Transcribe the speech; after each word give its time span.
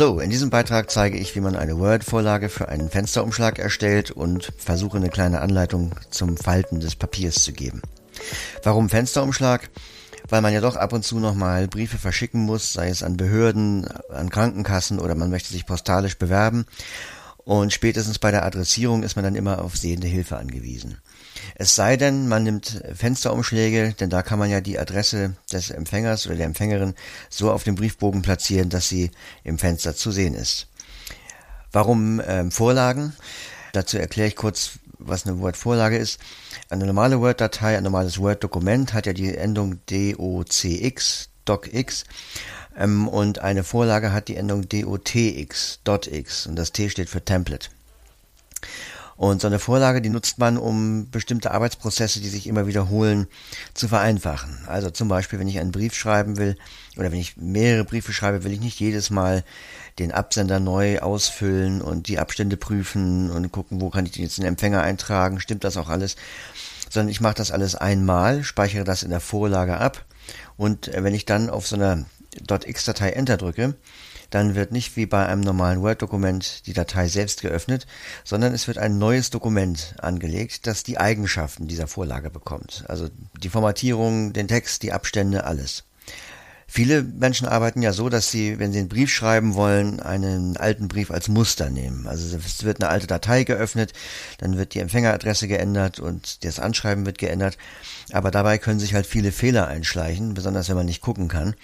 Hallo, 0.00 0.20
in 0.20 0.30
diesem 0.30 0.48
Beitrag 0.48 0.92
zeige 0.92 1.18
ich, 1.18 1.34
wie 1.34 1.40
man 1.40 1.56
eine 1.56 1.76
Word-Vorlage 1.76 2.50
für 2.50 2.68
einen 2.68 2.88
Fensterumschlag 2.88 3.58
erstellt 3.58 4.12
und 4.12 4.52
versuche 4.56 4.96
eine 4.96 5.08
kleine 5.08 5.40
Anleitung 5.40 5.96
zum 6.10 6.36
Falten 6.36 6.78
des 6.78 6.94
Papiers 6.94 7.42
zu 7.42 7.52
geben. 7.52 7.82
Warum 8.62 8.90
Fensterumschlag? 8.90 9.68
Weil 10.28 10.40
man 10.40 10.54
ja 10.54 10.60
doch 10.60 10.76
ab 10.76 10.92
und 10.92 11.04
zu 11.04 11.18
nochmal 11.18 11.66
Briefe 11.66 11.98
verschicken 11.98 12.42
muss, 12.42 12.72
sei 12.72 12.90
es 12.90 13.02
an 13.02 13.16
Behörden, 13.16 13.88
an 14.08 14.30
Krankenkassen 14.30 15.00
oder 15.00 15.16
man 15.16 15.30
möchte 15.30 15.50
sich 15.50 15.66
postalisch 15.66 16.16
bewerben. 16.16 16.66
Und 17.38 17.72
spätestens 17.72 18.20
bei 18.20 18.30
der 18.30 18.46
Adressierung 18.46 19.02
ist 19.02 19.16
man 19.16 19.24
dann 19.24 19.34
immer 19.34 19.64
auf 19.64 19.76
sehende 19.76 20.06
Hilfe 20.06 20.36
angewiesen. 20.36 20.98
Es 21.54 21.74
sei 21.74 21.96
denn, 21.96 22.28
man 22.28 22.44
nimmt 22.44 22.82
Fensterumschläge, 22.94 23.94
denn 23.98 24.10
da 24.10 24.22
kann 24.22 24.38
man 24.38 24.50
ja 24.50 24.60
die 24.60 24.78
Adresse 24.78 25.34
des 25.52 25.70
Empfängers 25.70 26.26
oder 26.26 26.36
der 26.36 26.46
Empfängerin 26.46 26.94
so 27.28 27.50
auf 27.50 27.64
dem 27.64 27.74
Briefbogen 27.74 28.22
platzieren, 28.22 28.68
dass 28.68 28.88
sie 28.88 29.10
im 29.44 29.58
Fenster 29.58 29.94
zu 29.94 30.10
sehen 30.10 30.34
ist. 30.34 30.66
Warum 31.72 32.22
ähm, 32.26 32.50
Vorlagen? 32.50 33.12
Dazu 33.72 33.98
erkläre 33.98 34.28
ich 34.28 34.36
kurz, 34.36 34.78
was 34.98 35.26
eine 35.26 35.38
Word-Vorlage 35.38 35.96
ist. 35.96 36.20
Eine 36.70 36.86
normale 36.86 37.20
Word-Datei, 37.20 37.76
ein 37.76 37.84
normales 37.84 38.18
Word-Dokument 38.18 38.94
hat 38.94 39.06
ja 39.06 39.12
die 39.12 39.36
Endung 39.36 39.80
docx, 39.86 41.28
docx, 41.44 42.04
ähm, 42.76 43.08
und 43.08 43.40
eine 43.40 43.64
Vorlage 43.64 44.12
hat 44.12 44.28
die 44.28 44.36
Endung 44.36 44.68
dotx, 44.68 45.80
dotx, 45.84 46.46
und 46.46 46.56
das 46.56 46.72
T 46.72 46.88
steht 46.88 47.08
für 47.08 47.24
Template. 47.24 47.68
Und 49.18 49.40
so 49.40 49.48
eine 49.48 49.58
Vorlage, 49.58 50.00
die 50.00 50.10
nutzt 50.10 50.38
man, 50.38 50.56
um 50.56 51.10
bestimmte 51.10 51.50
Arbeitsprozesse, 51.50 52.20
die 52.20 52.28
sich 52.28 52.46
immer 52.46 52.68
wiederholen, 52.68 53.26
zu 53.74 53.88
vereinfachen. 53.88 54.60
Also 54.68 54.90
zum 54.90 55.08
Beispiel, 55.08 55.40
wenn 55.40 55.48
ich 55.48 55.58
einen 55.58 55.72
Brief 55.72 55.92
schreiben 55.94 56.36
will 56.36 56.56
oder 56.96 57.10
wenn 57.10 57.18
ich 57.18 57.36
mehrere 57.36 57.84
Briefe 57.84 58.12
schreibe, 58.12 58.44
will 58.44 58.52
ich 58.52 58.60
nicht 58.60 58.78
jedes 58.78 59.10
Mal 59.10 59.42
den 59.98 60.12
Absender 60.12 60.60
neu 60.60 61.00
ausfüllen 61.00 61.82
und 61.82 62.06
die 62.06 62.20
Abstände 62.20 62.56
prüfen 62.56 63.32
und 63.32 63.50
gucken, 63.50 63.80
wo 63.80 63.90
kann 63.90 64.06
ich 64.06 64.12
den 64.12 64.22
jetzt 64.22 64.38
in 64.38 64.44
den 64.44 64.50
Empfänger 64.50 64.82
eintragen, 64.82 65.40
stimmt 65.40 65.64
das 65.64 65.76
auch 65.76 65.88
alles, 65.88 66.14
sondern 66.88 67.10
ich 67.10 67.20
mache 67.20 67.34
das 67.34 67.50
alles 67.50 67.74
einmal, 67.74 68.44
speichere 68.44 68.84
das 68.84 69.02
in 69.02 69.10
der 69.10 69.18
Vorlage 69.18 69.78
ab 69.78 70.04
und 70.56 70.92
wenn 70.94 71.14
ich 71.14 71.24
dann 71.24 71.50
auf 71.50 71.66
so 71.66 71.74
einer 71.74 72.04
.x-Datei 72.46 73.10
Enter 73.10 73.36
drücke, 73.36 73.74
dann 74.30 74.54
wird 74.54 74.72
nicht 74.72 74.96
wie 74.96 75.06
bei 75.06 75.26
einem 75.26 75.40
normalen 75.40 75.82
Word-Dokument 75.82 76.66
die 76.66 76.72
Datei 76.72 77.08
selbst 77.08 77.40
geöffnet, 77.40 77.86
sondern 78.24 78.54
es 78.54 78.66
wird 78.66 78.78
ein 78.78 78.98
neues 78.98 79.30
Dokument 79.30 79.94
angelegt, 80.00 80.66
das 80.66 80.82
die 80.82 80.98
Eigenschaften 80.98 81.68
dieser 81.68 81.86
Vorlage 81.86 82.30
bekommt. 82.30 82.84
Also 82.88 83.08
die 83.42 83.48
Formatierung, 83.48 84.32
den 84.32 84.48
Text, 84.48 84.82
die 84.82 84.92
Abstände, 84.92 85.44
alles. 85.44 85.84
Viele 86.70 87.02
Menschen 87.02 87.48
arbeiten 87.48 87.80
ja 87.80 87.94
so, 87.94 88.10
dass 88.10 88.30
sie, 88.30 88.58
wenn 88.58 88.72
sie 88.72 88.80
einen 88.80 88.90
Brief 88.90 89.10
schreiben 89.10 89.54
wollen, 89.54 90.00
einen 90.00 90.58
alten 90.58 90.86
Brief 90.86 91.10
als 91.10 91.28
Muster 91.28 91.70
nehmen. 91.70 92.06
Also 92.06 92.36
es 92.36 92.62
wird 92.62 92.82
eine 92.82 92.90
alte 92.90 93.06
Datei 93.06 93.44
geöffnet, 93.44 93.94
dann 94.36 94.58
wird 94.58 94.74
die 94.74 94.80
Empfängeradresse 94.80 95.48
geändert 95.48 95.98
und 95.98 96.44
das 96.44 96.60
Anschreiben 96.60 97.06
wird 97.06 97.16
geändert. 97.16 97.56
Aber 98.12 98.30
dabei 98.30 98.58
können 98.58 98.80
sich 98.80 98.92
halt 98.92 99.06
viele 99.06 99.32
Fehler 99.32 99.66
einschleichen, 99.66 100.34
besonders 100.34 100.68
wenn 100.68 100.76
man 100.76 100.84
nicht 100.84 101.00
gucken 101.00 101.28
kann. 101.28 101.54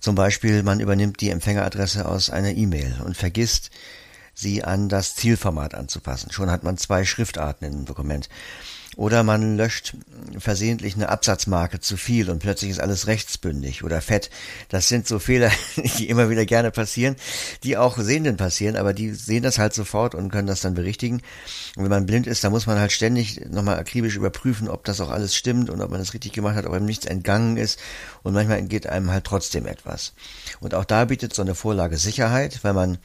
Zum 0.00 0.14
Beispiel, 0.14 0.62
man 0.62 0.80
übernimmt 0.80 1.20
die 1.20 1.30
Empfängeradresse 1.30 2.08
aus 2.08 2.30
einer 2.30 2.52
E-Mail 2.52 3.00
und 3.04 3.16
vergisst, 3.16 3.70
sie 4.34 4.64
an 4.64 4.88
das 4.88 5.14
Zielformat 5.14 5.74
anzupassen. 5.74 6.32
Schon 6.32 6.50
hat 6.50 6.62
man 6.62 6.78
zwei 6.78 7.04
Schriftarten 7.04 7.66
in 7.66 7.72
dem 7.72 7.84
Dokument. 7.84 8.28
Oder 8.96 9.22
man 9.22 9.56
löscht 9.56 9.94
versehentlich 10.38 10.96
eine 10.96 11.10
Absatzmarke 11.10 11.78
zu 11.78 11.96
viel 11.96 12.28
und 12.28 12.40
plötzlich 12.40 12.72
ist 12.72 12.80
alles 12.80 13.06
rechtsbündig 13.06 13.84
oder 13.84 14.00
fett. 14.00 14.30
Das 14.68 14.88
sind 14.88 15.06
so 15.06 15.20
Fehler, 15.20 15.50
die 15.98 16.08
immer 16.08 16.28
wieder 16.28 16.44
gerne 16.44 16.72
passieren, 16.72 17.14
die 17.62 17.76
auch 17.76 17.98
Sehenden 17.98 18.36
passieren, 18.36 18.76
aber 18.76 18.92
die 18.92 19.12
sehen 19.12 19.44
das 19.44 19.58
halt 19.58 19.74
sofort 19.74 20.14
und 20.16 20.30
können 20.30 20.48
das 20.48 20.60
dann 20.60 20.74
berichtigen. 20.74 21.22
Und 21.76 21.84
wenn 21.84 21.90
man 21.90 22.06
blind 22.06 22.26
ist, 22.26 22.42
dann 22.42 22.50
muss 22.50 22.66
man 22.66 22.78
halt 22.78 22.90
ständig 22.90 23.40
nochmal 23.48 23.78
akribisch 23.78 24.16
überprüfen, 24.16 24.68
ob 24.68 24.84
das 24.84 25.00
auch 25.00 25.10
alles 25.10 25.36
stimmt 25.36 25.70
und 25.70 25.80
ob 25.80 25.90
man 25.90 26.00
das 26.00 26.12
richtig 26.12 26.32
gemacht 26.32 26.56
hat, 26.56 26.66
ob 26.66 26.72
einem 26.72 26.86
nichts 26.86 27.06
entgangen 27.06 27.56
ist. 27.56 27.78
Und 28.24 28.34
manchmal 28.34 28.58
entgeht 28.58 28.88
einem 28.88 29.10
halt 29.12 29.24
trotzdem 29.24 29.66
etwas. 29.66 30.14
Und 30.58 30.74
auch 30.74 30.84
da 30.84 31.04
bietet 31.04 31.32
so 31.32 31.42
eine 31.42 31.54
Vorlage 31.54 31.96
Sicherheit, 31.96 32.58
weil 32.62 32.74
man 32.74 32.98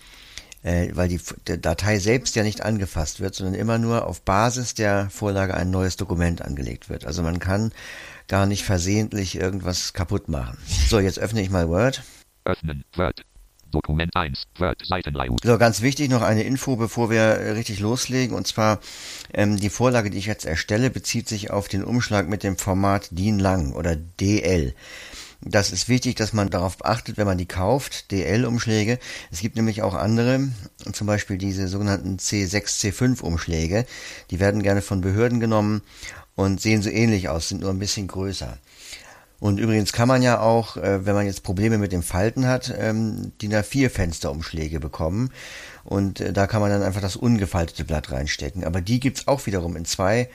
äh, 0.65 0.89
weil 0.95 1.07
die, 1.07 1.19
Datei 1.61 1.99
selbst 1.99 2.35
ja 2.35 2.43
nicht 2.43 2.61
angefasst 2.61 3.19
wird, 3.19 3.35
sondern 3.35 3.53
immer 3.53 3.77
nur 3.77 4.07
auf 4.07 4.23
Basis 4.23 4.73
der 4.73 5.11
Vorlage 5.11 5.53
ein 5.53 5.69
neues 5.69 5.95
Dokument 5.95 6.41
angelegt 6.41 6.89
wird. 6.89 7.05
Also 7.05 7.21
man 7.21 7.37
kann 7.37 7.71
gar 8.27 8.47
nicht 8.47 8.63
versehentlich 8.63 9.35
irgendwas 9.35 9.93
kaputt 9.93 10.27
machen. 10.27 10.57
So, 10.89 10.99
jetzt 10.99 11.19
öffne 11.19 11.41
ich 11.41 11.51
mal 11.51 11.69
Word. 11.69 12.01
Öffnen, 12.45 12.83
Word. 12.95 13.23
Dokument 13.69 14.15
1, 14.15 14.43
Word, 14.57 14.81
Seitenlayout. 14.83 15.41
So, 15.43 15.57
ganz 15.57 15.81
wichtig 15.81 16.09
noch 16.09 16.21
eine 16.21 16.43
Info, 16.43 16.77
bevor 16.77 17.09
wir 17.09 17.55
richtig 17.55 17.79
loslegen. 17.79 18.35
Und 18.35 18.47
zwar, 18.47 18.79
ähm, 19.33 19.57
die 19.57 19.69
Vorlage, 19.69 20.09
die 20.09 20.17
ich 20.17 20.27
jetzt 20.27 20.45
erstelle, 20.45 20.89
bezieht 20.89 21.27
sich 21.27 21.51
auf 21.51 21.67
den 21.67 21.83
Umschlag 21.83 22.27
mit 22.27 22.43
dem 22.43 22.57
Format 22.57 23.09
DIN 23.11 23.37
lang 23.37 23.73
oder 23.73 23.95
DL. 23.95 24.73
Das 25.41 25.71
ist 25.71 25.89
wichtig, 25.89 26.15
dass 26.15 26.33
man 26.33 26.49
darauf 26.49 26.83
achtet, 26.85 27.17
wenn 27.17 27.27
man 27.27 27.37
die 27.37 27.45
kauft, 27.45 28.11
DL-Umschläge. 28.11 28.99
Es 29.31 29.39
gibt 29.39 29.55
nämlich 29.55 29.81
auch 29.81 29.93
andere, 29.93 30.47
zum 30.93 31.07
Beispiel 31.07 31.37
diese 31.37 31.67
sogenannten 31.67 32.17
C6, 32.17 32.63
C5-Umschläge. 32.63 33.85
Die 34.31 34.39
werden 34.39 34.63
gerne 34.63 34.81
von 34.81 35.01
Behörden 35.01 35.39
genommen 35.39 35.81
und 36.35 36.61
sehen 36.61 36.81
so 36.81 36.89
ähnlich 36.89 37.29
aus, 37.29 37.49
sind 37.49 37.61
nur 37.61 37.69
ein 37.69 37.79
bisschen 37.79 38.07
größer. 38.07 38.57
Und 39.39 39.59
übrigens 39.59 39.91
kann 39.91 40.07
man 40.07 40.21
ja 40.21 40.39
auch, 40.39 40.77
äh, 40.77 41.05
wenn 41.05 41.13
man 41.13 41.25
jetzt 41.25 41.43
Probleme 41.43 41.77
mit 41.77 41.91
dem 41.91 42.03
Falten 42.03 42.47
hat, 42.47 42.73
ähm, 42.77 43.33
DIN 43.41 43.53
A4-Fensterumschläge 43.53 44.79
bekommen. 44.79 45.31
Und 45.83 46.21
äh, 46.21 46.33
da 46.33 46.47
kann 46.47 46.61
man 46.61 46.71
dann 46.71 46.81
einfach 46.81 47.01
das 47.01 47.15
ungefaltete 47.15 47.83
Blatt 47.83 48.11
reinstecken. 48.11 48.63
Aber 48.63 48.81
die 48.81 48.99
gibt's 48.99 49.27
auch 49.27 49.45
wiederum 49.45 49.75
in 49.75 49.85
zwei 49.85 50.29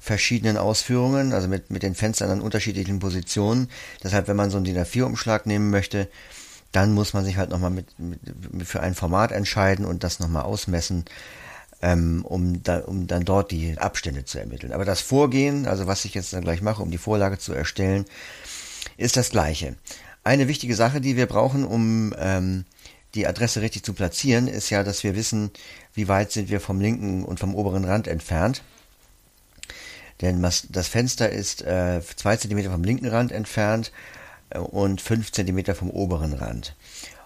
verschiedenen 0.00 0.56
Ausführungen, 0.56 1.32
also 1.32 1.46
mit, 1.46 1.70
mit 1.70 1.82
den 1.82 1.94
Fenstern 1.94 2.30
an 2.30 2.40
unterschiedlichen 2.40 2.98
Positionen. 2.98 3.68
Deshalb, 4.02 4.26
wenn 4.26 4.36
man 4.36 4.50
so 4.50 4.56
einen 4.56 4.64
DIN 4.64 4.78
A4-Umschlag 4.78 5.46
nehmen 5.46 5.70
möchte, 5.70 6.08
dann 6.72 6.92
muss 6.94 7.12
man 7.12 7.24
sich 7.24 7.36
halt 7.36 7.50
nochmal 7.50 7.70
mit, 7.70 7.86
mit, 7.98 8.20
für 8.64 8.80
ein 8.80 8.94
Format 8.94 9.30
entscheiden 9.30 9.84
und 9.84 10.02
das 10.02 10.18
nochmal 10.18 10.44
ausmessen, 10.44 11.04
ähm, 11.82 12.24
um, 12.24 12.62
da, 12.62 12.78
um 12.78 13.06
dann 13.06 13.24
dort 13.24 13.50
die 13.50 13.76
Abstände 13.78 14.24
zu 14.24 14.38
ermitteln. 14.38 14.72
Aber 14.72 14.84
das 14.84 15.00
Vorgehen, 15.00 15.66
also 15.66 15.86
was 15.86 16.04
ich 16.04 16.14
jetzt 16.14 16.32
dann 16.32 16.44
gleich 16.44 16.62
mache, 16.62 16.82
um 16.82 16.90
die 16.90 16.98
Vorlage 16.98 17.38
zu 17.38 17.52
erstellen, 17.52 18.06
ist 18.96 19.16
das 19.16 19.30
gleiche. 19.30 19.76
Eine 20.24 20.48
wichtige 20.48 20.74
Sache, 20.74 21.00
die 21.00 21.16
wir 21.16 21.26
brauchen, 21.26 21.64
um 21.64 22.14
ähm, 22.18 22.64
die 23.14 23.26
Adresse 23.26 23.60
richtig 23.60 23.82
zu 23.82 23.92
platzieren, 23.92 24.46
ist 24.46 24.70
ja, 24.70 24.82
dass 24.82 25.02
wir 25.02 25.16
wissen, 25.16 25.50
wie 25.94 26.08
weit 26.08 26.32
sind 26.32 26.50
wir 26.50 26.60
vom 26.60 26.80
linken 26.80 27.24
und 27.24 27.40
vom 27.40 27.54
oberen 27.54 27.84
Rand 27.84 28.06
entfernt. 28.06 28.62
Denn 30.20 30.42
das 30.42 30.88
Fenster 30.88 31.30
ist 31.30 31.62
äh, 31.62 32.00
zwei 32.16 32.36
Zentimeter 32.36 32.70
vom 32.70 32.84
linken 32.84 33.08
Rand 33.08 33.32
entfernt 33.32 33.92
äh, 34.50 34.58
und 34.58 35.00
fünf 35.00 35.32
Zentimeter 35.32 35.74
vom 35.74 35.90
oberen 35.90 36.34
Rand. 36.34 36.76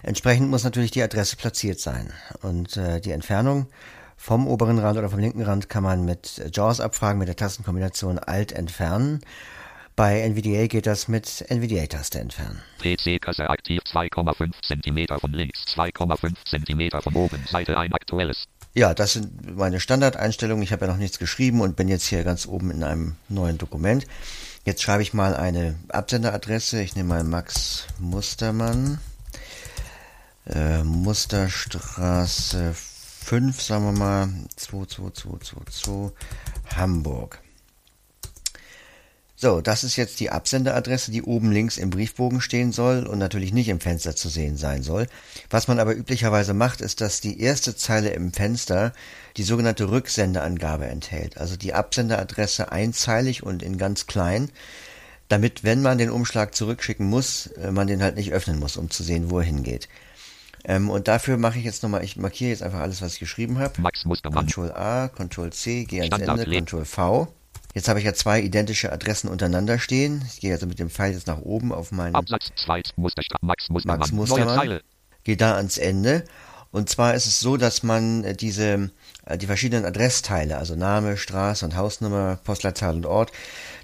Entsprechend 0.01 0.49
muss 0.49 0.63
natürlich 0.63 0.91
die 0.91 1.03
Adresse 1.03 1.35
platziert 1.35 1.79
sein. 1.79 2.13
Und 2.41 2.77
äh, 2.77 3.01
die 3.01 3.11
Entfernung 3.11 3.67
vom 4.17 4.47
oberen 4.47 4.79
Rand 4.79 4.97
oder 4.97 5.09
vom 5.09 5.19
linken 5.19 5.41
Rand 5.41 5.67
kann 5.67 5.83
man 5.83 6.05
mit 6.05 6.49
JAWS 6.53 6.79
abfragen, 6.79 7.19
mit 7.19 7.27
der 7.27 7.35
Tastenkombination 7.35 8.19
Alt 8.19 8.51
entfernen. 8.51 9.21
Bei 9.95 10.19
NVDA 10.27 10.67
geht 10.67 10.87
das 10.87 11.07
mit 11.07 11.45
NVDA-Taste 11.49 12.19
entfernen. 12.19 12.61
PC-Kasse 12.79 13.49
aktiv 13.49 13.81
2,5 13.81 14.51
cm 14.61 15.19
von 15.19 15.31
links, 15.31 15.63
2,5 15.67 16.33
cm 16.45 17.01
von 17.01 17.15
oben, 17.15 17.41
Seite 17.47 17.77
ein 17.77 17.93
aktuelles. 17.93 18.45
Ja, 18.77 18.93
das 18.93 19.13
sind 19.13 19.55
meine 19.55 19.79
Standardeinstellungen. 19.79 20.61
Ich 20.61 20.73
habe 20.73 20.85
ja 20.85 20.91
noch 20.91 20.99
nichts 20.99 21.17
geschrieben 21.17 21.61
und 21.61 21.77
bin 21.77 21.87
jetzt 21.87 22.07
hier 22.07 22.25
ganz 22.25 22.45
oben 22.45 22.71
in 22.71 22.83
einem 22.83 23.15
neuen 23.29 23.57
Dokument. 23.57 24.05
Jetzt 24.65 24.81
schreibe 24.81 25.01
ich 25.01 25.13
mal 25.13 25.33
eine 25.33 25.75
Absenderadresse. 25.87 26.81
Ich 26.81 26.93
nehme 26.93 27.07
mal 27.07 27.23
Max 27.23 27.87
Mustermann. 27.99 28.99
Äh, 30.45 30.83
Musterstraße 30.83 32.73
5, 32.73 33.61
sagen 33.61 33.85
wir 33.85 33.93
mal, 33.93 34.27
22222 34.57 36.11
Hamburg. 36.75 37.44
So, 39.37 39.59
das 39.59 39.83
ist 39.83 39.97
jetzt 39.97 40.21
die 40.21 40.29
Absenderadresse, 40.29 41.11
die 41.11 41.21
oben 41.21 41.51
links 41.51 41.77
im 41.77 41.89
Briefbogen 41.89 42.39
stehen 42.39 42.71
soll 42.71 43.05
und 43.05 43.19
natürlich 43.19 43.51
nicht 43.51 43.67
im 43.67 43.81
Fenster 43.81 44.15
zu 44.15 44.29
sehen 44.29 44.55
sein 44.55 44.81
soll. 44.81 45.07
Was 45.49 45.67
man 45.67 45.79
aber 45.79 45.93
üblicherweise 45.93 46.53
macht, 46.53 46.79
ist, 46.79 47.01
dass 47.01 47.19
die 47.19 47.41
erste 47.41 47.75
Zeile 47.75 48.11
im 48.11 48.31
Fenster 48.31 48.93
die 49.35 49.43
sogenannte 49.43 49.91
Rücksendeangabe 49.91 50.85
enthält. 50.85 51.37
Also 51.37 51.57
die 51.57 51.73
Absenderadresse 51.73 52.71
einzeilig 52.71 53.43
und 53.43 53.61
in 53.61 53.77
ganz 53.77 54.07
klein, 54.07 54.49
damit, 55.27 55.65
wenn 55.65 55.81
man 55.81 55.97
den 55.97 56.11
Umschlag 56.11 56.55
zurückschicken 56.55 57.05
muss, 57.05 57.47
äh, 57.47 57.71
man 57.71 57.87
den 57.87 58.01
halt 58.01 58.15
nicht 58.15 58.31
öffnen 58.31 58.59
muss, 58.59 58.77
um 58.77 58.89
zu 58.89 59.03
sehen, 59.03 59.29
wo 59.31 59.39
er 59.39 59.45
hingeht. 59.45 59.89
Ähm, 60.63 60.89
und 60.89 61.09
dafür 61.09 61.37
mache 61.37 61.59
ich 61.59 61.65
jetzt 61.65 61.83
nochmal, 61.83 62.03
ich 62.05 62.15
markiere 62.15 62.51
jetzt 62.51 62.63
einfach 62.63 62.79
alles, 62.79 63.01
was 63.01 63.15
ich 63.15 63.19
geschrieben 63.19 63.59
habe. 63.59 63.81
Max 63.81 64.05
Mustermann. 64.05 64.47
Ctrl 64.47 64.71
A, 64.71 65.09
Ctrl 65.09 65.51
C, 65.51 65.83
gehe 65.83 66.03
ans 66.03 66.15
Standard 66.15 66.47
Ende. 66.47 66.61
Ctrl 66.61 66.85
V. 66.85 67.27
Jetzt 67.75 67.89
habe 67.89 67.99
ich 67.99 68.05
ja 68.05 68.13
zwei 68.13 68.39
identische 68.39 68.93
Adressen 68.93 69.27
untereinander 69.27 69.79
stehen. 69.79 70.23
Ich 70.33 70.39
gehe 70.39 70.53
also 70.53 70.65
mit 70.65 70.79
dem 70.79 70.89
Pfeil 70.89 71.11
jetzt 71.11 71.27
nach 71.27 71.41
oben 71.41 71.73
auf 71.73 71.91
meinen, 71.91 72.15
Absatz 72.15 72.49
2, 72.63 72.83
Musterstraße, 72.95 73.45
Max 73.45 73.69
Mustermann. 73.69 73.99
Max 73.99 74.11
Mustermann. 74.13 74.79
Gehe 75.25 75.35
da 75.35 75.55
ans 75.55 75.77
Ende 75.77 76.23
Und 76.71 76.89
zwar 76.89 77.15
ist 77.15 77.25
es 77.25 77.41
so, 77.41 77.57
dass 77.57 77.83
man 77.83 78.23
äh, 78.23 78.33
diese 78.33 78.91
äh, 79.25 79.37
die 79.37 79.45
verschiedenen 79.45 79.83
Adressteile, 79.83 80.57
also 80.57 80.75
Name, 80.75 81.17
Straße 81.17 81.65
und 81.65 81.75
Hausnummer, 81.75 82.39
Postleitzahl 82.45 82.95
und 82.95 83.05
Ort, 83.05 83.33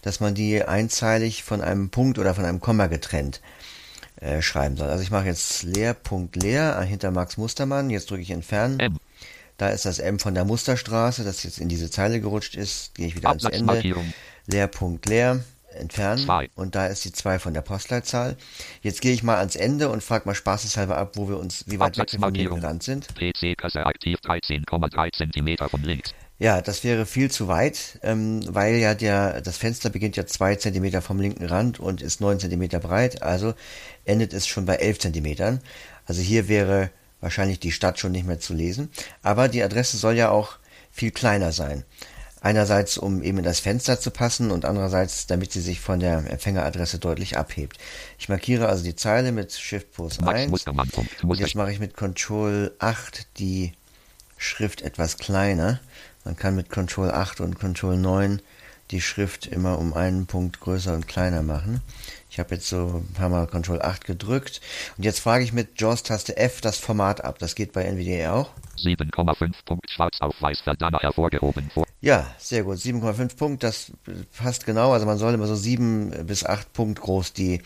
dass 0.03 0.21
man 0.21 0.35
die 0.35 0.63
einzeilig 0.63 1.43
von 1.43 1.59
einem 1.59 1.89
Punkt 1.89 2.17
oder 2.17 2.33
von 2.33 2.45
einem 2.45 2.61
Komma 2.61 2.87
getrennt 2.87 3.41
äh, 4.21 4.41
schreiben 4.41 4.77
soll. 4.77 4.87
Also 4.87 5.03
ich 5.03 5.11
mache 5.11 5.25
jetzt 5.25 5.63
leer, 5.63 5.93
Punkt 5.93 6.37
leer, 6.37 6.79
äh, 6.79 6.85
hinter 6.85 7.11
Max 7.11 7.35
Mustermann, 7.35 7.89
jetzt 7.89 8.09
drücke 8.09 8.21
ich 8.21 8.31
entfernen. 8.31 8.79
M. 8.79 8.97
Da 9.61 9.69
ist 9.69 9.85
das 9.85 9.99
M 9.99 10.17
von 10.17 10.33
der 10.33 10.43
Musterstraße, 10.43 11.23
das 11.23 11.43
jetzt 11.43 11.59
in 11.59 11.69
diese 11.69 11.91
Zeile 11.91 12.19
gerutscht 12.19 12.55
ist, 12.55 12.95
gehe 12.95 13.05
ich 13.05 13.15
wieder 13.15 13.29
ans 13.29 13.43
Ende. 13.43 13.95
Leer, 14.47 14.65
Punkt 14.65 15.05
leer, 15.05 15.43
entfernen. 15.75 16.25
Zwei. 16.25 16.49
Und 16.55 16.73
da 16.73 16.87
ist 16.87 17.05
die 17.05 17.11
2 17.11 17.37
von 17.37 17.53
der 17.53 17.61
Postleitzahl. 17.61 18.37
Jetzt 18.81 19.01
gehe 19.01 19.13
ich 19.13 19.21
mal 19.21 19.37
ans 19.37 19.55
Ende 19.55 19.89
und 19.89 20.01
frage 20.01 20.23
mal 20.25 20.33
spaßeshalber 20.33 20.97
ab, 20.97 21.11
wo 21.13 21.29
wir 21.29 21.37
uns, 21.37 21.63
wie 21.67 21.79
weit 21.79 21.95
weg 21.99 22.11
wir 22.11 22.19
von 22.19 22.33
dem 22.33 22.53
Rand 22.53 22.81
sind. 22.81 23.07
PC-Kasse 23.13 23.85
aktiv 23.85 24.17
13,3 24.25 25.31
cm 25.31 25.69
von 25.69 25.83
links. 25.83 26.15
Ja, 26.39 26.61
das 26.61 26.83
wäre 26.83 27.05
viel 27.05 27.29
zu 27.29 27.47
weit, 27.47 27.99
ähm, 28.01 28.41
weil 28.47 28.77
ja 28.77 28.95
der, 28.95 29.41
das 29.41 29.57
Fenster 29.57 29.91
beginnt 29.91 30.17
ja 30.17 30.25
zwei 30.25 30.55
Zentimeter 30.55 31.03
vom 31.03 31.19
linken 31.19 31.45
Rand 31.45 31.79
und 31.79 32.01
ist 32.01 32.19
neun 32.19 32.39
Zentimeter 32.39 32.79
breit, 32.79 33.21
also 33.21 33.53
endet 34.05 34.33
es 34.33 34.47
schon 34.47 34.65
bei 34.65 34.77
elf 34.77 34.97
Zentimetern. 34.97 35.61
Also 36.07 36.23
hier 36.23 36.47
wäre 36.47 36.89
wahrscheinlich 37.21 37.59
die 37.59 37.71
Stadt 37.71 37.99
schon 37.99 38.11
nicht 38.11 38.27
mehr 38.27 38.39
zu 38.39 38.53
lesen. 38.53 38.89
Aber 39.21 39.47
die 39.47 39.63
Adresse 39.63 39.97
soll 39.97 40.15
ja 40.15 40.29
auch 40.29 40.57
viel 40.91 41.11
kleiner 41.11 41.51
sein. 41.51 41.85
Einerseits, 42.43 42.97
um 42.97 43.21
eben 43.21 43.37
in 43.37 43.43
das 43.43 43.59
Fenster 43.59 43.99
zu 43.99 44.09
passen 44.09 44.49
und 44.49 44.65
andererseits, 44.65 45.27
damit 45.27 45.51
sie 45.51 45.61
sich 45.61 45.79
von 45.79 45.99
der 45.99 46.17
Empfängeradresse 46.29 46.97
deutlich 46.97 47.37
abhebt. 47.37 47.77
Ich 48.17 48.29
markiere 48.29 48.67
also 48.67 48.83
die 48.83 48.95
Zeile 48.95 49.31
mit 49.31 49.53
Shift 49.53 49.91
Plus 49.91 50.17
1 50.19 50.65
und 51.21 51.39
jetzt 51.39 51.53
mache 51.53 51.71
ich 51.71 51.79
mit 51.79 51.95
Control 51.95 52.73
8 52.79 53.27
die 53.37 53.73
Schrift 54.37 54.81
etwas 54.81 55.17
kleiner. 55.17 55.79
Man 56.25 56.35
kann 56.35 56.55
mit 56.55 56.71
Control 56.71 57.11
8 57.11 57.41
und 57.41 57.59
Control 57.59 57.95
9 57.95 58.41
die 58.89 59.01
Schrift 59.01 59.45
immer 59.45 59.77
um 59.77 59.93
einen 59.93 60.25
Punkt 60.25 60.59
größer 60.59 60.93
und 60.93 61.07
kleiner 61.07 61.43
machen. 61.43 61.81
Ich 62.31 62.39
habe 62.39 62.55
jetzt 62.55 62.69
so 62.69 63.03
ein 63.03 63.13
paar 63.13 63.27
Mal 63.27 63.45
Control 63.45 63.81
8 63.81 64.05
gedrückt 64.05 64.61
und 64.95 65.03
jetzt 65.03 65.19
frage 65.19 65.43
ich 65.43 65.51
mit 65.51 65.81
JAWS-Taste 65.81 66.37
F 66.37 66.61
das 66.61 66.77
Format 66.77 67.25
ab. 67.25 67.39
Das 67.39 67.55
geht 67.55 67.73
bei 67.73 67.83
NVDA 67.83 68.31
auch. 68.31 68.51
7,5 68.77 69.51
Punkt 69.65 69.91
schwarz 69.91 70.21
auf 70.21 70.41
weiß 70.41 70.61
verdammt 70.61 71.01
hervorgehoben. 71.01 71.69
Vor 71.73 71.85
ja, 71.99 72.33
sehr 72.37 72.63
gut. 72.63 72.77
7,5 72.77 73.35
Punkt, 73.35 73.63
das 73.63 73.91
passt 74.37 74.65
genau. 74.65 74.93
Also 74.93 75.05
man 75.05 75.17
soll 75.17 75.33
immer 75.33 75.45
so 75.45 75.55
7 75.55 76.25
bis 76.25 76.45
8 76.45 76.71
Punkt 76.71 77.01
groß 77.01 77.33
die 77.33 77.63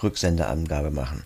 Rücksendeangabe 0.00 0.92
machen. 0.92 1.24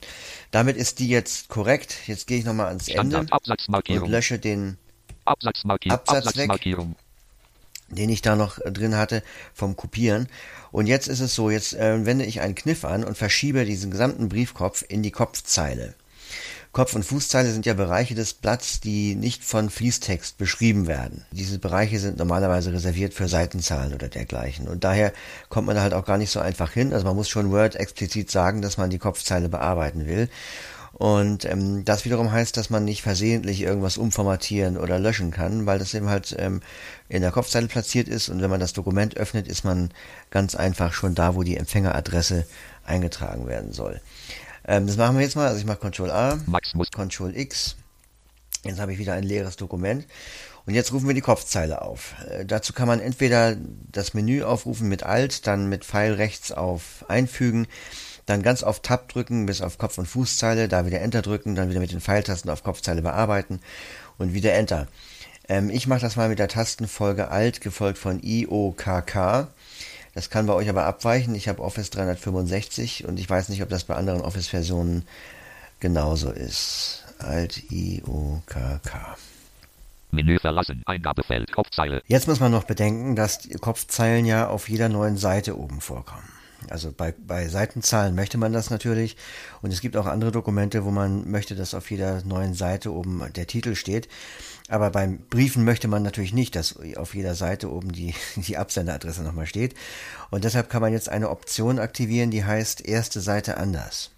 Damit 0.50 0.78
ist 0.78 0.98
die 0.98 1.10
jetzt 1.10 1.50
korrekt. 1.50 2.08
Jetzt 2.08 2.26
gehe 2.26 2.38
ich 2.38 2.46
nochmal 2.46 2.68
ans 2.68 2.88
Ende 2.88 3.18
und 3.18 4.08
lösche 4.08 4.38
den 4.38 4.78
Absatzmarkier 5.26 5.92
Absatz 5.92 6.36
weg, 6.38 6.50
den 7.90 8.10
ich 8.10 8.22
da 8.22 8.36
noch 8.36 8.58
drin 8.58 8.96
hatte 8.96 9.22
vom 9.54 9.76
Kopieren. 9.76 10.28
Und 10.70 10.86
jetzt 10.86 11.08
ist 11.08 11.20
es 11.20 11.34
so, 11.34 11.50
jetzt 11.50 11.74
äh, 11.74 12.04
wende 12.04 12.24
ich 12.24 12.40
einen 12.40 12.54
Kniff 12.54 12.84
an 12.84 13.04
und 13.04 13.16
verschiebe 13.16 13.64
diesen 13.64 13.90
gesamten 13.90 14.28
Briefkopf 14.28 14.84
in 14.88 15.02
die 15.02 15.10
Kopfzeile. 15.10 15.94
Kopf- 16.72 16.94
und 16.94 17.02
Fußzeile 17.02 17.50
sind 17.50 17.64
ja 17.64 17.72
Bereiche 17.72 18.14
des 18.14 18.34
Blatts, 18.34 18.80
die 18.80 19.14
nicht 19.14 19.42
von 19.42 19.70
Fließtext 19.70 20.36
beschrieben 20.36 20.86
werden. 20.86 21.24
Diese 21.32 21.58
Bereiche 21.58 21.98
sind 21.98 22.18
normalerweise 22.18 22.72
reserviert 22.72 23.14
für 23.14 23.26
Seitenzahlen 23.26 23.94
oder 23.94 24.08
dergleichen. 24.08 24.68
Und 24.68 24.84
daher 24.84 25.12
kommt 25.48 25.66
man 25.66 25.76
da 25.76 25.82
halt 25.82 25.94
auch 25.94 26.04
gar 26.04 26.18
nicht 26.18 26.30
so 26.30 26.40
einfach 26.40 26.72
hin. 26.72 26.92
Also 26.92 27.06
man 27.06 27.16
muss 27.16 27.30
schon 27.30 27.50
Word 27.50 27.74
explizit 27.74 28.30
sagen, 28.30 28.60
dass 28.60 28.76
man 28.76 28.90
die 28.90 28.98
Kopfzeile 28.98 29.48
bearbeiten 29.48 30.06
will. 30.06 30.28
Und 30.98 31.44
ähm, 31.44 31.84
das 31.84 32.04
wiederum 32.04 32.32
heißt, 32.32 32.56
dass 32.56 32.70
man 32.70 32.84
nicht 32.84 33.02
versehentlich 33.02 33.60
irgendwas 33.60 33.98
umformatieren 33.98 34.76
oder 34.76 34.98
löschen 34.98 35.30
kann, 35.30 35.64
weil 35.64 35.78
das 35.78 35.94
eben 35.94 36.08
halt 36.08 36.34
ähm, 36.36 36.60
in 37.08 37.22
der 37.22 37.30
Kopfzeile 37.30 37.68
platziert 37.68 38.08
ist. 38.08 38.28
Und 38.28 38.42
wenn 38.42 38.50
man 38.50 38.58
das 38.58 38.72
Dokument 38.72 39.16
öffnet, 39.16 39.46
ist 39.46 39.64
man 39.64 39.90
ganz 40.30 40.56
einfach 40.56 40.92
schon 40.92 41.14
da, 41.14 41.36
wo 41.36 41.44
die 41.44 41.56
Empfängeradresse 41.56 42.46
eingetragen 42.84 43.46
werden 43.46 43.72
soll. 43.72 44.00
Ähm, 44.66 44.88
das 44.88 44.96
machen 44.96 45.16
wir 45.16 45.22
jetzt 45.22 45.36
mal. 45.36 45.46
Also 45.46 45.60
ich 45.60 45.66
mache 45.66 45.88
Ctrl 45.88 46.10
A, 46.10 46.40
Max 46.46 46.74
muss 46.74 46.90
Ctrl 46.90 47.36
X. 47.36 47.76
Jetzt 48.64 48.80
habe 48.80 48.92
ich 48.92 48.98
wieder 48.98 49.12
ein 49.12 49.22
leeres 49.22 49.54
Dokument. 49.54 50.04
Und 50.66 50.74
jetzt 50.74 50.92
rufen 50.92 51.06
wir 51.06 51.14
die 51.14 51.20
Kopfzeile 51.20 51.80
auf. 51.80 52.16
Äh, 52.28 52.44
dazu 52.44 52.72
kann 52.72 52.88
man 52.88 52.98
entweder 52.98 53.56
das 53.90 54.14
Menü 54.14 54.42
aufrufen 54.42 54.88
mit 54.88 55.04
Alt, 55.04 55.46
dann 55.46 55.68
mit 55.68 55.84
Pfeil 55.84 56.14
rechts 56.14 56.50
auf 56.50 57.04
Einfügen, 57.08 57.68
dann 58.28 58.42
ganz 58.42 58.62
auf 58.62 58.80
Tab 58.80 59.08
drücken 59.08 59.46
bis 59.46 59.62
auf 59.62 59.78
Kopf- 59.78 59.98
und 59.98 60.06
Fußzeile, 60.06 60.68
da 60.68 60.86
wieder 60.86 61.00
Enter 61.00 61.22
drücken, 61.22 61.54
dann 61.54 61.70
wieder 61.70 61.80
mit 61.80 61.92
den 61.92 62.00
Pfeiltasten 62.00 62.50
auf 62.50 62.62
Kopfzeile 62.62 63.02
bearbeiten 63.02 63.60
und 64.18 64.34
wieder 64.34 64.52
Enter. 64.54 64.86
Ähm, 65.48 65.70
ich 65.70 65.86
mache 65.86 66.00
das 66.00 66.16
mal 66.16 66.28
mit 66.28 66.38
der 66.38 66.48
Tastenfolge 66.48 67.28
Alt, 67.28 67.60
gefolgt 67.60 67.98
von 67.98 68.22
I, 68.22 68.46
O, 68.46 68.72
K, 68.72 69.00
K. 69.00 69.48
Das 70.14 70.30
kann 70.30 70.46
bei 70.46 70.52
euch 70.52 70.68
aber 70.68 70.84
abweichen. 70.84 71.34
Ich 71.34 71.48
habe 71.48 71.62
Office 71.62 71.90
365 71.90 73.06
und 73.06 73.18
ich 73.18 73.30
weiß 73.30 73.48
nicht, 73.48 73.62
ob 73.62 73.68
das 73.68 73.84
bei 73.84 73.94
anderen 73.94 74.20
Office-Versionen 74.20 75.06
genauso 75.80 76.30
ist. 76.30 77.04
Alt 77.18 77.70
I 77.70 78.02
O 78.06 78.40
K 78.46 78.80
K. 78.84 79.16
Menü 80.10 80.38
verlassen, 80.38 80.82
Eingabefeld, 80.86 81.52
Kopfzeile. 81.52 82.02
Jetzt 82.06 82.28
muss 82.28 82.40
man 82.40 82.50
noch 82.50 82.64
bedenken, 82.64 83.16
dass 83.16 83.40
die 83.40 83.50
Kopfzeilen 83.50 84.24
ja 84.24 84.48
auf 84.48 84.68
jeder 84.68 84.88
neuen 84.88 85.16
Seite 85.16 85.58
oben 85.58 85.80
vorkommen. 85.80 86.37
Also 86.68 86.92
bei, 86.92 87.12
bei 87.12 87.48
Seitenzahlen 87.48 88.14
möchte 88.14 88.36
man 88.36 88.52
das 88.52 88.70
natürlich. 88.70 89.16
Und 89.62 89.72
es 89.72 89.80
gibt 89.80 89.96
auch 89.96 90.06
andere 90.06 90.32
Dokumente, 90.32 90.84
wo 90.84 90.90
man 90.90 91.30
möchte, 91.30 91.54
dass 91.54 91.74
auf 91.74 91.90
jeder 91.90 92.22
neuen 92.24 92.54
Seite 92.54 92.92
oben 92.92 93.22
der 93.36 93.46
Titel 93.46 93.74
steht. 93.74 94.08
Aber 94.68 94.90
beim 94.90 95.18
Briefen 95.30 95.64
möchte 95.64 95.88
man 95.88 96.02
natürlich 96.02 96.32
nicht, 96.32 96.56
dass 96.56 96.76
auf 96.96 97.14
jeder 97.14 97.34
Seite 97.34 97.70
oben 97.70 97.92
die, 97.92 98.14
die 98.36 98.56
Absenderadresse 98.56 99.22
nochmal 99.22 99.46
steht. 99.46 99.74
Und 100.30 100.44
deshalb 100.44 100.68
kann 100.68 100.82
man 100.82 100.92
jetzt 100.92 101.08
eine 101.08 101.30
Option 101.30 101.78
aktivieren, 101.78 102.30
die 102.30 102.44
heißt 102.44 102.86
erste 102.86 103.20
Seite 103.20 103.56
anders. 103.56 104.10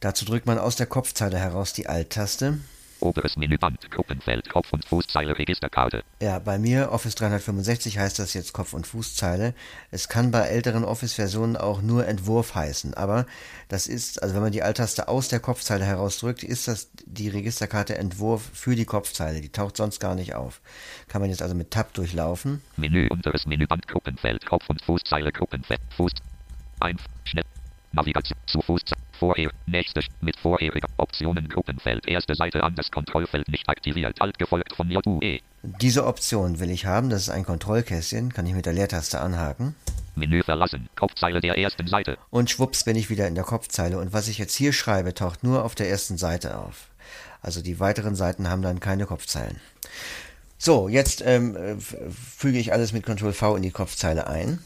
Dazu 0.00 0.24
drückt 0.24 0.46
man 0.46 0.58
aus 0.58 0.76
der 0.76 0.86
Kopfzeile 0.86 1.38
heraus 1.38 1.72
die 1.72 1.88
Alt-Taste 1.88 2.58
Oberes 3.00 3.36
Menüband, 3.36 3.90
Gruppenfeld, 3.90 4.48
Kopf- 4.48 4.72
und 4.72 4.84
Fußzeile, 4.84 5.38
Registerkarte. 5.38 6.02
Ja, 6.20 6.38
bei 6.38 6.58
mir 6.58 6.90
Office 6.92 7.14
365 7.14 7.98
heißt 7.98 8.18
das 8.18 8.34
jetzt 8.34 8.52
Kopf- 8.52 8.72
und 8.72 8.86
Fußzeile. 8.86 9.54
Es 9.90 10.08
kann 10.08 10.30
bei 10.30 10.40
älteren 10.40 10.84
Office-Versionen 10.84 11.56
auch 11.56 11.82
nur 11.82 12.06
Entwurf 12.06 12.54
heißen, 12.54 12.94
aber 12.94 13.26
das 13.68 13.86
ist, 13.86 14.22
also 14.22 14.34
wenn 14.34 14.42
man 14.42 14.52
die 14.52 14.62
Alt-Taste 14.62 15.08
aus 15.08 15.28
der 15.28 15.40
Kopfzeile 15.40 15.84
herausdrückt, 15.84 16.42
ist 16.42 16.68
das 16.68 16.90
die 17.06 17.28
Registerkarte 17.28 17.96
Entwurf 17.96 18.50
für 18.52 18.74
die 18.74 18.84
Kopfzeile. 18.84 19.40
Die 19.40 19.50
taucht 19.50 19.76
sonst 19.76 20.00
gar 20.00 20.14
nicht 20.14 20.34
auf. 20.34 20.60
Kann 21.08 21.20
man 21.20 21.30
jetzt 21.30 21.42
also 21.42 21.54
mit 21.54 21.70
Tab 21.70 21.94
durchlaufen. 21.94 22.62
Menü, 22.76 23.08
unteres 23.10 23.46
Menüband, 23.46 23.86
Gruppenfeld, 23.88 24.44
Kopf- 24.46 24.68
und 24.68 24.82
Fußzeile, 24.82 25.32
Gruppenfeld, 25.32 25.80
Fuß, 25.96 26.12
ein, 26.80 26.96
Schnitt, 27.24 27.46
Navigation 27.92 28.38
zu 28.46 28.60
Fuß. 28.60 28.82
Vorher. 29.18 29.50
Nächste. 29.66 30.00
Mit 30.20 30.36
vorheriger 30.36 30.88
Optionen 30.96 31.48
Gruppenfeld. 31.48 32.06
Erste 32.06 32.34
Seite 32.34 32.62
an 32.62 32.74
das 32.74 32.90
Kontrollfeld 32.90 33.48
nicht 33.48 33.68
aktiviert. 33.68 34.20
Alt 34.20 34.38
gefolgt 34.38 34.74
von 34.74 34.90
JUE. 34.90 35.40
Diese 35.62 36.06
Option 36.06 36.60
will 36.60 36.70
ich 36.70 36.86
haben. 36.86 37.10
Das 37.10 37.22
ist 37.22 37.30
ein 37.30 37.44
Kontrollkästchen. 37.44 38.32
Kann 38.32 38.46
ich 38.46 38.54
mit 38.54 38.66
der 38.66 38.72
Leertaste 38.72 39.20
anhaken. 39.20 39.74
Menü 40.14 40.42
verlassen. 40.42 40.88
Kopfzeile 40.96 41.40
der 41.40 41.58
ersten 41.58 41.86
Seite. 41.86 42.18
Und 42.30 42.50
schwupps 42.50 42.84
bin 42.84 42.96
ich 42.96 43.10
wieder 43.10 43.26
in 43.26 43.34
der 43.34 43.44
Kopfzeile. 43.44 43.98
Und 43.98 44.12
was 44.12 44.28
ich 44.28 44.38
jetzt 44.38 44.54
hier 44.54 44.72
schreibe, 44.72 45.14
taucht 45.14 45.42
nur 45.42 45.64
auf 45.64 45.74
der 45.74 45.88
ersten 45.88 46.18
Seite 46.18 46.58
auf. 46.58 46.88
Also 47.40 47.62
die 47.62 47.80
weiteren 47.80 48.14
Seiten 48.14 48.48
haben 48.48 48.62
dann 48.62 48.80
keine 48.80 49.06
Kopfzeilen. 49.06 49.60
So, 50.58 50.88
jetzt 50.88 51.22
ähm, 51.24 51.56
füge 51.80 52.58
ich 52.58 52.72
alles 52.72 52.92
mit 52.92 53.04
Ctrl 53.04 53.32
V 53.32 53.56
in 53.56 53.62
die 53.62 53.70
Kopfzeile 53.70 54.26
ein. 54.26 54.58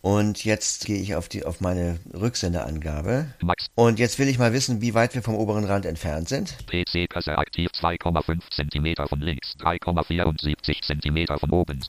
Und 0.00 0.44
jetzt 0.44 0.86
gehe 0.86 1.00
ich 1.00 1.14
auf, 1.16 1.28
die, 1.28 1.44
auf 1.44 1.60
meine 1.60 1.98
Rücksendeangabe. 2.14 3.26
Max. 3.40 3.66
Und 3.74 3.98
jetzt 3.98 4.18
will 4.18 4.28
ich 4.28 4.38
mal 4.38 4.52
wissen, 4.52 4.80
wie 4.80 4.94
weit 4.94 5.14
wir 5.14 5.22
vom 5.22 5.34
oberen 5.34 5.64
Rand 5.64 5.86
entfernt 5.86 6.28
sind. 6.28 6.56
PC-Kasse 6.68 7.36
aktiv 7.36 7.68
2,5 7.74 8.40
cm 8.50 9.08
von 9.08 9.20
links, 9.20 9.54
3,74 9.60 10.82
cm 10.82 11.38
von 11.38 11.50
oben. 11.50 11.80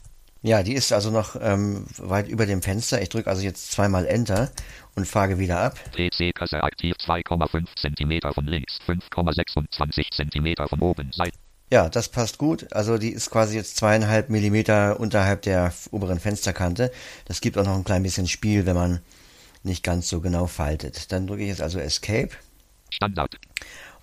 Ja, 0.42 0.62
die 0.62 0.72
ist 0.72 0.90
also 0.92 1.10
noch 1.10 1.36
ähm, 1.40 1.84
weit 1.98 2.28
über 2.28 2.46
dem 2.46 2.62
Fenster. 2.62 3.02
Ich 3.02 3.10
drücke 3.10 3.28
also 3.28 3.42
jetzt 3.42 3.72
zweimal 3.72 4.06
Enter 4.06 4.50
und 4.96 5.06
frage 5.06 5.38
wieder 5.38 5.58
ab. 5.58 5.78
PC-Kasse 5.94 6.62
aktiv 6.62 6.94
2,5 6.98 7.66
cm 7.76 8.32
von 8.32 8.46
links, 8.46 8.78
5,26 8.86 10.10
cm 10.10 10.66
von 10.66 10.80
oben. 10.80 11.10
Seit 11.12 11.34
ja, 11.70 11.88
das 11.88 12.08
passt 12.08 12.38
gut. 12.38 12.72
Also 12.72 12.98
die 12.98 13.10
ist 13.10 13.30
quasi 13.30 13.56
jetzt 13.56 13.76
zweieinhalb 13.76 14.28
Millimeter 14.28 14.98
unterhalb 14.98 15.42
der 15.42 15.72
oberen 15.92 16.18
Fensterkante. 16.18 16.90
Das 17.26 17.40
gibt 17.40 17.56
auch 17.56 17.64
noch 17.64 17.76
ein 17.76 17.84
klein 17.84 18.02
bisschen 18.02 18.26
Spiel, 18.26 18.66
wenn 18.66 18.74
man 18.74 19.00
nicht 19.62 19.84
ganz 19.84 20.08
so 20.08 20.20
genau 20.20 20.46
faltet. 20.46 21.12
Dann 21.12 21.26
drücke 21.26 21.42
ich 21.42 21.48
jetzt 21.48 21.62
also 21.62 21.78
Escape. 21.78 22.30
Standard. 22.90 23.36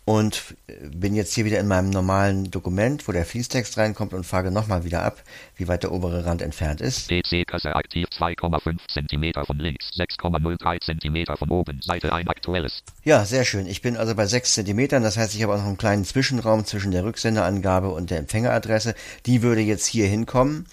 Und 0.07 0.55
bin 0.93 1.15
jetzt 1.15 1.33
hier 1.33 1.43
wieder 1.43 1.59
in 1.59 1.67
meinem 1.67 1.89
normalen 1.89 2.49
Dokument, 2.49 3.05
wo 3.09 3.11
der 3.11 3.25
Fließtext 3.25 3.77
reinkommt 3.77 4.13
und 4.13 4.25
frage 4.25 4.51
nochmal 4.51 4.85
wieder 4.85 5.03
ab, 5.03 5.21
wie 5.57 5.67
weit 5.67 5.83
der 5.83 5.91
obere 5.91 6.25
Rand 6.25 6.41
entfernt 6.41 6.79
ist. 6.79 7.09
PC-Kasse 7.09 7.75
aktiv 7.75 8.07
2,5 8.17 8.77
cm 8.87 9.45
von 9.45 9.59
links, 9.59 9.89
6,03 9.97 10.79
cm 10.79 11.35
von 11.37 11.49
oben, 11.49 11.81
Seite 11.81 12.13
ein 12.13 12.29
aktuelles. 12.29 12.83
Ja, 13.03 13.25
sehr 13.25 13.43
schön. 13.43 13.67
Ich 13.67 13.81
bin 13.81 13.97
also 13.97 14.15
bei 14.15 14.25
6 14.25 14.53
cm, 14.53 14.87
das 14.87 15.17
heißt, 15.17 15.35
ich 15.35 15.43
habe 15.43 15.55
auch 15.55 15.57
noch 15.57 15.67
einen 15.67 15.77
kleinen 15.77 16.05
Zwischenraum 16.05 16.63
zwischen 16.63 16.91
der 16.91 17.03
Rücksenderangabe 17.03 17.89
und 17.89 18.09
der 18.09 18.19
Empfängeradresse. 18.19 18.95
Die 19.25 19.41
würde 19.41 19.59
jetzt 19.59 19.87
hier 19.87 20.07
hinkommen. 20.07 20.67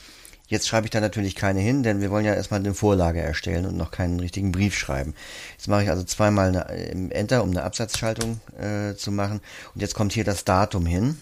Jetzt 0.46 0.68
schreibe 0.68 0.86
ich 0.86 0.90
da 0.90 1.00
natürlich 1.00 1.34
keine 1.34 1.60
hin, 1.60 1.82
denn 1.82 2.00
wir 2.02 2.10
wollen 2.10 2.26
ja 2.26 2.34
erstmal 2.34 2.60
eine 2.60 2.74
Vorlage 2.74 3.20
erstellen 3.20 3.64
und 3.64 3.76
noch 3.76 3.90
keinen 3.90 4.20
richtigen 4.20 4.52
Brief 4.52 4.76
schreiben. 4.76 5.14
Jetzt 5.52 5.68
mache 5.68 5.84
ich 5.84 5.90
also 5.90 6.04
zweimal 6.04 6.48
eine, 6.48 6.60
im 6.90 7.10
Enter, 7.10 7.42
um 7.42 7.50
eine 7.50 7.62
Absatzschaltung 7.62 8.40
äh, 8.58 8.94
zu 8.94 9.10
machen. 9.10 9.40
Und 9.74 9.80
jetzt 9.80 9.94
kommt 9.94 10.12
hier 10.12 10.24
das 10.24 10.44
Datum 10.44 10.84
hin. 10.84 11.18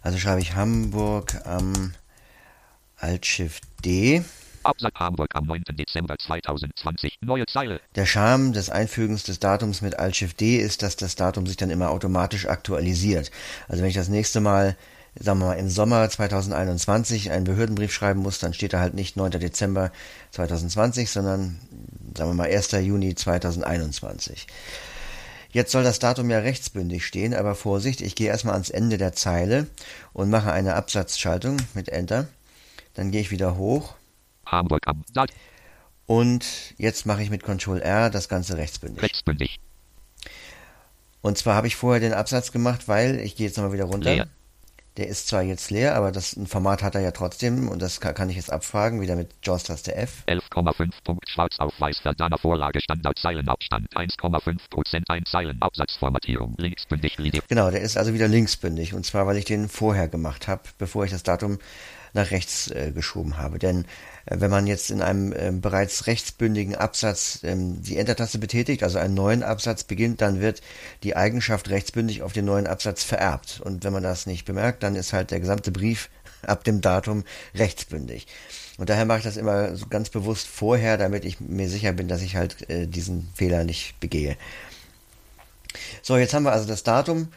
Also 0.00 0.18
schreibe 0.18 0.40
ich 0.40 0.54
Hamburg 0.54 1.46
am 1.46 1.94
Altschiff 2.96 3.60
D. 3.84 4.24
Absatz 4.62 4.94
Hamburg 4.94 5.28
am 5.34 5.44
9. 5.44 5.62
Dezember 5.72 6.16
2020. 6.18 7.18
Neue 7.20 7.44
Zeile. 7.46 7.80
Der 7.94 8.06
Charme 8.06 8.54
des 8.54 8.70
Einfügens 8.70 9.24
des 9.24 9.38
Datums 9.38 9.82
mit 9.82 9.98
Altschiff 9.98 10.32
D 10.32 10.56
ist, 10.56 10.82
dass 10.82 10.96
das 10.96 11.16
Datum 11.16 11.46
sich 11.46 11.58
dann 11.58 11.68
immer 11.68 11.90
automatisch 11.90 12.46
aktualisiert. 12.46 13.30
Also 13.68 13.82
wenn 13.82 13.90
ich 13.90 13.94
das 13.94 14.08
nächste 14.08 14.40
Mal 14.40 14.76
sagen 15.18 15.38
wir 15.38 15.46
mal, 15.46 15.54
im 15.54 15.70
Sommer 15.70 16.08
2021 16.08 17.30
einen 17.30 17.44
Behördenbrief 17.44 17.92
schreiben 17.92 18.20
muss, 18.20 18.38
dann 18.38 18.54
steht 18.54 18.72
da 18.72 18.80
halt 18.80 18.94
nicht 18.94 19.16
9. 19.16 19.32
Dezember 19.32 19.92
2020, 20.32 21.10
sondern, 21.10 21.58
sagen 22.16 22.30
wir 22.30 22.34
mal, 22.34 22.50
1. 22.50 22.72
Juni 22.72 23.14
2021. 23.14 24.46
Jetzt 25.50 25.70
soll 25.70 25.84
das 25.84 26.00
Datum 26.00 26.30
ja 26.30 26.40
rechtsbündig 26.40 27.06
stehen, 27.06 27.32
aber 27.32 27.54
Vorsicht, 27.54 28.00
ich 28.00 28.16
gehe 28.16 28.26
erstmal 28.26 28.54
ans 28.54 28.70
Ende 28.70 28.98
der 28.98 29.12
Zeile 29.12 29.68
und 30.12 30.28
mache 30.28 30.52
eine 30.52 30.74
Absatzschaltung 30.74 31.58
mit 31.74 31.88
Enter. 31.88 32.26
Dann 32.94 33.12
gehe 33.12 33.20
ich 33.20 33.30
wieder 33.30 33.56
hoch. 33.56 33.94
Hamburg 34.46 34.82
am 34.86 35.04
Dat 35.12 35.30
Und 36.06 36.44
jetzt 36.76 37.06
mache 37.06 37.22
ich 37.22 37.30
mit 37.30 37.44
Ctrl 37.44 37.80
R 37.80 38.10
das 38.10 38.28
Ganze 38.28 38.56
rechtsbündig. 38.56 39.02
rechtsbündig. 39.02 39.60
Und 41.22 41.38
zwar 41.38 41.54
habe 41.54 41.68
ich 41.68 41.76
vorher 41.76 42.00
den 42.00 42.14
Absatz 42.14 42.50
gemacht, 42.50 42.88
weil, 42.88 43.20
ich 43.20 43.36
gehe 43.36 43.46
jetzt 43.46 43.56
nochmal 43.56 43.72
wieder 43.72 43.84
runter. 43.84 44.12
Leer. 44.12 44.28
Der 44.96 45.08
ist 45.08 45.26
zwar 45.26 45.42
jetzt 45.42 45.72
leer, 45.72 45.96
aber 45.96 46.12
das 46.12 46.36
ein 46.36 46.46
Format 46.46 46.84
hat 46.84 46.94
er 46.94 47.00
ja 47.00 47.10
trotzdem 47.10 47.68
und 47.68 47.82
das 47.82 48.00
kann, 48.00 48.14
kann 48.14 48.30
ich 48.30 48.36
jetzt 48.36 48.52
abfragen, 48.52 49.00
wieder 49.00 49.16
mit 49.16 49.30
JAWS-Taste 49.42 49.96
F. 49.96 50.22
11,5 50.28 50.90
Punkt 51.02 51.28
Schwarz 51.28 51.58
auf 51.58 51.72
Weiß 51.80 51.98
Verdammer 51.98 52.38
Vorlage 52.38 52.80
Standard 52.80 53.18
Zeilenabstand 53.18 53.88
1,5 53.96 54.70
Prozent 54.70 55.10
ein 55.10 55.24
Zeilenabsatzformatierung 55.26 56.54
linksbündig 56.58 57.18
Linie 57.18 57.42
Genau, 57.48 57.72
der 57.72 57.80
ist 57.80 57.96
also 57.96 58.14
wieder 58.14 58.28
linksbündig 58.28 58.94
und 58.94 59.04
zwar, 59.04 59.26
weil 59.26 59.36
ich 59.36 59.44
den 59.44 59.68
vorher 59.68 60.06
gemacht 60.06 60.46
habe, 60.46 60.62
bevor 60.78 61.04
ich 61.04 61.10
das 61.10 61.24
Datum 61.24 61.58
nach 62.12 62.30
rechts 62.30 62.70
äh, 62.70 62.92
geschoben 62.92 63.36
habe. 63.36 63.58
Denn 63.58 63.86
wenn 64.26 64.50
man 64.50 64.66
jetzt 64.66 64.90
in 64.90 65.02
einem 65.02 65.32
äh, 65.32 65.52
bereits 65.52 66.06
rechtsbündigen 66.06 66.74
Absatz 66.74 67.40
ähm, 67.42 67.82
die 67.82 67.98
Enter-Taste 67.98 68.38
betätigt, 68.38 68.82
also 68.82 68.98
einen 68.98 69.14
neuen 69.14 69.42
Absatz 69.42 69.84
beginnt, 69.84 70.20
dann 70.20 70.40
wird 70.40 70.62
die 71.02 71.16
Eigenschaft 71.16 71.68
rechtsbündig 71.68 72.22
auf 72.22 72.32
den 72.32 72.46
neuen 72.46 72.66
Absatz 72.66 73.04
vererbt. 73.04 73.60
Und 73.62 73.84
wenn 73.84 73.92
man 73.92 74.02
das 74.02 74.26
nicht 74.26 74.44
bemerkt, 74.44 74.82
dann 74.82 74.96
ist 74.96 75.12
halt 75.12 75.30
der 75.30 75.40
gesamte 75.40 75.70
Brief 75.70 76.08
ab 76.42 76.64
dem 76.64 76.80
Datum 76.80 77.24
rechtsbündig. 77.54 78.26
Und 78.78 78.88
daher 78.90 79.04
mache 79.04 79.18
ich 79.18 79.24
das 79.24 79.36
immer 79.36 79.76
so 79.76 79.86
ganz 79.86 80.08
bewusst 80.10 80.46
vorher, 80.46 80.96
damit 80.96 81.24
ich 81.24 81.40
mir 81.40 81.68
sicher 81.68 81.92
bin, 81.92 82.08
dass 82.08 82.22
ich 82.22 82.36
halt 82.36 82.68
äh, 82.70 82.86
diesen 82.86 83.28
Fehler 83.34 83.64
nicht 83.64 84.00
begehe. 84.00 84.36
So, 86.02 86.16
jetzt 86.16 86.34
haben 86.34 86.44
wir 86.44 86.52
also 86.52 86.66
das 86.66 86.82
Datum. 86.82 87.28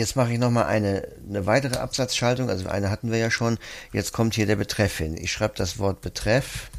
Jetzt 0.00 0.16
mache 0.16 0.32
ich 0.32 0.38
nochmal 0.38 0.64
eine, 0.64 1.06
eine 1.28 1.44
weitere 1.44 1.76
Absatzschaltung. 1.76 2.48
Also 2.48 2.66
eine 2.70 2.88
hatten 2.88 3.12
wir 3.12 3.18
ja 3.18 3.30
schon. 3.30 3.58
Jetzt 3.92 4.14
kommt 4.14 4.34
hier 4.34 4.46
der 4.46 4.56
Betreff 4.56 4.96
hin. 4.96 5.14
Ich 5.20 5.30
schreibe 5.30 5.52
das 5.56 5.78
Wort 5.78 6.00
Betreff. 6.00 6.70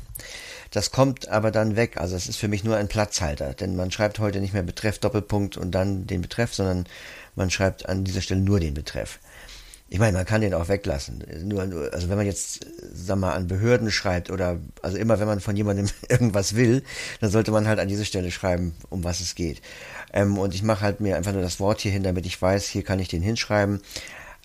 Das 0.71 0.89
kommt 0.89 1.27
aber 1.27 1.51
dann 1.51 1.75
weg. 1.75 1.97
Also 1.97 2.15
es 2.15 2.27
ist 2.27 2.37
für 2.37 2.47
mich 2.47 2.63
nur 2.63 2.77
ein 2.77 2.87
Platzhalter. 2.87 3.53
Denn 3.53 3.75
man 3.75 3.91
schreibt 3.91 4.17
heute 4.17 4.39
nicht 4.39 4.53
mehr 4.53 4.63
Betreff 4.63 4.97
Doppelpunkt 4.97 5.55
und 5.55 5.69
dann 5.69 6.07
den 6.07 6.23
Betreff, 6.23 6.55
sondern 6.55 6.87
man 7.35 7.51
schreibt 7.51 7.87
an 7.87 8.03
dieser 8.03 8.21
Stelle 8.21 8.41
nur 8.41 8.59
den 8.59 8.73
Betreff. 8.73 9.19
Ich 9.93 9.99
meine, 9.99 10.15
man 10.17 10.25
kann 10.25 10.39
den 10.39 10.53
auch 10.53 10.69
weglassen. 10.69 11.21
Nur, 11.43 11.65
nur, 11.65 11.93
also 11.93 12.07
wenn 12.07 12.15
man 12.15 12.25
jetzt, 12.25 12.65
sag 12.93 13.17
mal, 13.17 13.33
an 13.33 13.47
Behörden 13.47 13.91
schreibt 13.91 14.31
oder, 14.31 14.57
also 14.81 14.95
immer 14.95 15.19
wenn 15.19 15.27
man 15.27 15.41
von 15.41 15.57
jemandem 15.57 15.89
irgendwas 16.09 16.55
will, 16.55 16.81
dann 17.19 17.29
sollte 17.29 17.51
man 17.51 17.67
halt 17.67 17.77
an 17.77 17.89
diese 17.89 18.05
Stelle 18.05 18.31
schreiben, 18.31 18.73
um 18.89 19.03
was 19.03 19.19
es 19.19 19.35
geht. 19.35 19.61
Ähm, 20.13 20.37
und 20.37 20.55
ich 20.55 20.63
mache 20.63 20.79
halt 20.79 21.01
mir 21.01 21.17
einfach 21.17 21.33
nur 21.33 21.41
das 21.41 21.59
Wort 21.59 21.81
hier 21.81 21.91
hin, 21.91 22.03
damit 22.03 22.25
ich 22.25 22.41
weiß, 22.41 22.67
hier 22.67 22.83
kann 22.83 22.99
ich 22.99 23.09
den 23.09 23.21
hinschreiben. 23.21 23.81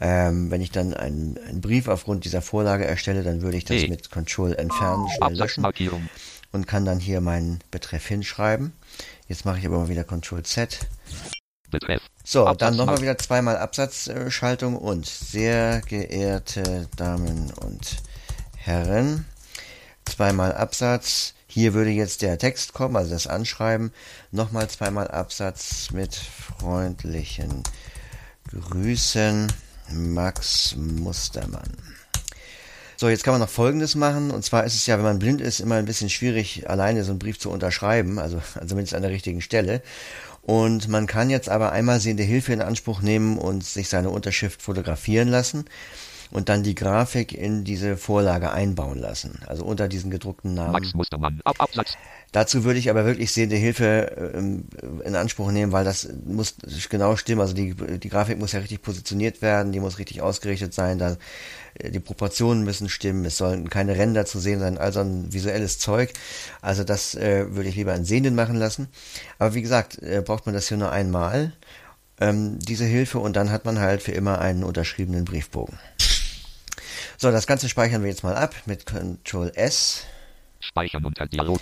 Ähm, 0.00 0.50
wenn 0.50 0.60
ich 0.60 0.72
dann 0.72 0.92
einen, 0.94 1.38
einen 1.38 1.60
Brief 1.60 1.86
aufgrund 1.86 2.24
dieser 2.24 2.42
Vorlage 2.42 2.84
erstelle, 2.84 3.22
dann 3.22 3.40
würde 3.40 3.56
ich 3.56 3.64
das 3.64 3.82
Nee. 3.82 3.88
mit 3.88 4.10
Control 4.10 4.52
entfernen, 4.52 5.06
schnell 5.16 5.36
löschen 5.38 5.62
und 6.50 6.66
kann 6.66 6.84
dann 6.84 6.98
hier 6.98 7.20
meinen 7.20 7.60
Betreff 7.70 8.04
hinschreiben. 8.04 8.72
Jetzt 9.28 9.44
mache 9.44 9.60
ich 9.60 9.66
aber 9.66 9.78
mal 9.78 9.88
wieder 9.88 10.02
Control 10.02 10.42
Z. 10.42 10.80
So, 12.24 12.52
dann 12.54 12.76
nochmal 12.76 13.00
wieder 13.00 13.18
zweimal 13.18 13.56
Absatzschaltung 13.56 14.76
und 14.76 15.06
sehr 15.06 15.80
geehrte 15.82 16.88
Damen 16.96 17.52
und 17.60 17.96
Herren, 18.56 19.26
zweimal 20.04 20.52
Absatz. 20.52 21.34
Hier 21.46 21.72
würde 21.72 21.90
jetzt 21.90 22.22
der 22.22 22.38
Text 22.38 22.72
kommen, 22.72 22.96
also 22.96 23.10
das 23.10 23.26
Anschreiben. 23.26 23.92
Nochmal 24.30 24.68
zweimal 24.68 25.08
Absatz 25.08 25.90
mit 25.90 26.14
freundlichen 26.14 27.62
Grüßen, 28.50 29.52
Max 29.92 30.74
Mustermann. 30.76 31.76
So, 32.98 33.10
jetzt 33.10 33.24
kann 33.24 33.34
man 33.34 33.42
noch 33.42 33.48
Folgendes 33.48 33.94
machen. 33.94 34.30
Und 34.30 34.42
zwar 34.42 34.64
ist 34.64 34.74
es 34.74 34.86
ja, 34.86 34.96
wenn 34.96 35.04
man 35.04 35.18
blind 35.18 35.40
ist, 35.42 35.60
immer 35.60 35.74
ein 35.74 35.84
bisschen 35.84 36.08
schwierig, 36.08 36.68
alleine 36.68 37.04
so 37.04 37.10
einen 37.10 37.18
Brief 37.18 37.38
zu 37.38 37.50
unterschreiben, 37.50 38.18
also, 38.18 38.40
also 38.54 38.68
zumindest 38.68 38.94
an 38.94 39.02
der 39.02 39.10
richtigen 39.10 39.42
Stelle. 39.42 39.82
Und 40.46 40.86
man 40.86 41.08
kann 41.08 41.28
jetzt 41.28 41.48
aber 41.48 41.72
einmal 41.72 41.98
sehende 41.98 42.22
Hilfe 42.22 42.52
in 42.52 42.62
Anspruch 42.62 43.02
nehmen 43.02 43.36
und 43.36 43.64
sich 43.64 43.88
seine 43.88 44.10
Unterschrift 44.10 44.62
fotografieren 44.62 45.26
lassen 45.26 45.64
und 46.30 46.48
dann 46.48 46.62
die 46.62 46.76
Grafik 46.76 47.32
in 47.32 47.64
diese 47.64 47.96
Vorlage 47.96 48.52
einbauen 48.52 49.00
lassen, 49.00 49.40
also 49.48 49.64
unter 49.64 49.88
diesen 49.88 50.08
gedruckten 50.08 50.54
Namen. 50.54 50.70
Max 50.70 50.94
Mustermann 50.94 51.40
Ab 51.42 51.56
Absatz 51.58 51.94
Dazu 52.32 52.64
würde 52.64 52.78
ich 52.78 52.90
aber 52.90 53.06
wirklich 53.06 53.32
sehende 53.32 53.56
Hilfe 53.56 54.32
ähm, 54.34 54.64
in 55.04 55.16
Anspruch 55.16 55.50
nehmen, 55.52 55.72
weil 55.72 55.84
das 55.84 56.08
muss 56.26 56.56
genau 56.90 57.16
stimmen. 57.16 57.40
Also 57.40 57.54
die, 57.54 57.74
die 57.74 58.08
Grafik 58.08 58.38
muss 58.38 58.52
ja 58.52 58.60
richtig 58.60 58.82
positioniert 58.82 59.40
werden, 59.42 59.72
die 59.72 59.80
muss 59.80 59.98
richtig 59.98 60.20
ausgerichtet 60.20 60.74
sein, 60.74 60.98
da, 60.98 61.16
äh, 61.78 61.90
die 61.90 62.00
Proportionen 62.00 62.64
müssen 62.64 62.88
stimmen, 62.88 63.24
es 63.24 63.38
sollen 63.38 63.70
keine 63.70 63.96
Ränder 63.96 64.26
zu 64.26 64.38
sehen 64.38 64.60
sein, 64.60 64.76
also 64.76 65.00
ein 65.00 65.32
visuelles 65.32 65.78
Zeug. 65.78 66.12
Also 66.60 66.84
das 66.84 67.14
äh, 67.14 67.54
würde 67.54 67.68
ich 67.68 67.76
lieber 67.76 67.92
einen 67.92 68.04
Sehenden 68.04 68.34
machen 68.34 68.56
lassen. 68.56 68.88
Aber 69.38 69.54
wie 69.54 69.62
gesagt, 69.62 70.02
äh, 70.02 70.22
braucht 70.24 70.46
man 70.46 70.54
das 70.54 70.68
hier 70.68 70.76
nur 70.76 70.92
einmal, 70.92 71.52
ähm, 72.20 72.58
diese 72.58 72.84
Hilfe, 72.84 73.18
und 73.18 73.36
dann 73.36 73.50
hat 73.50 73.64
man 73.64 73.78
halt 73.78 74.02
für 74.02 74.12
immer 74.12 74.40
einen 74.40 74.64
unterschriebenen 74.64 75.24
Briefbogen. 75.24 75.78
So, 77.18 77.30
das 77.30 77.46
Ganze 77.46 77.68
speichern 77.68 78.02
wir 78.02 78.10
jetzt 78.10 78.24
mal 78.24 78.34
ab 78.34 78.54
mit 78.66 78.84
Ctrl 78.84 79.52
S. 79.54 80.04
Speichern 80.60 81.04
unter 81.04 81.26
Dialog 81.26 81.60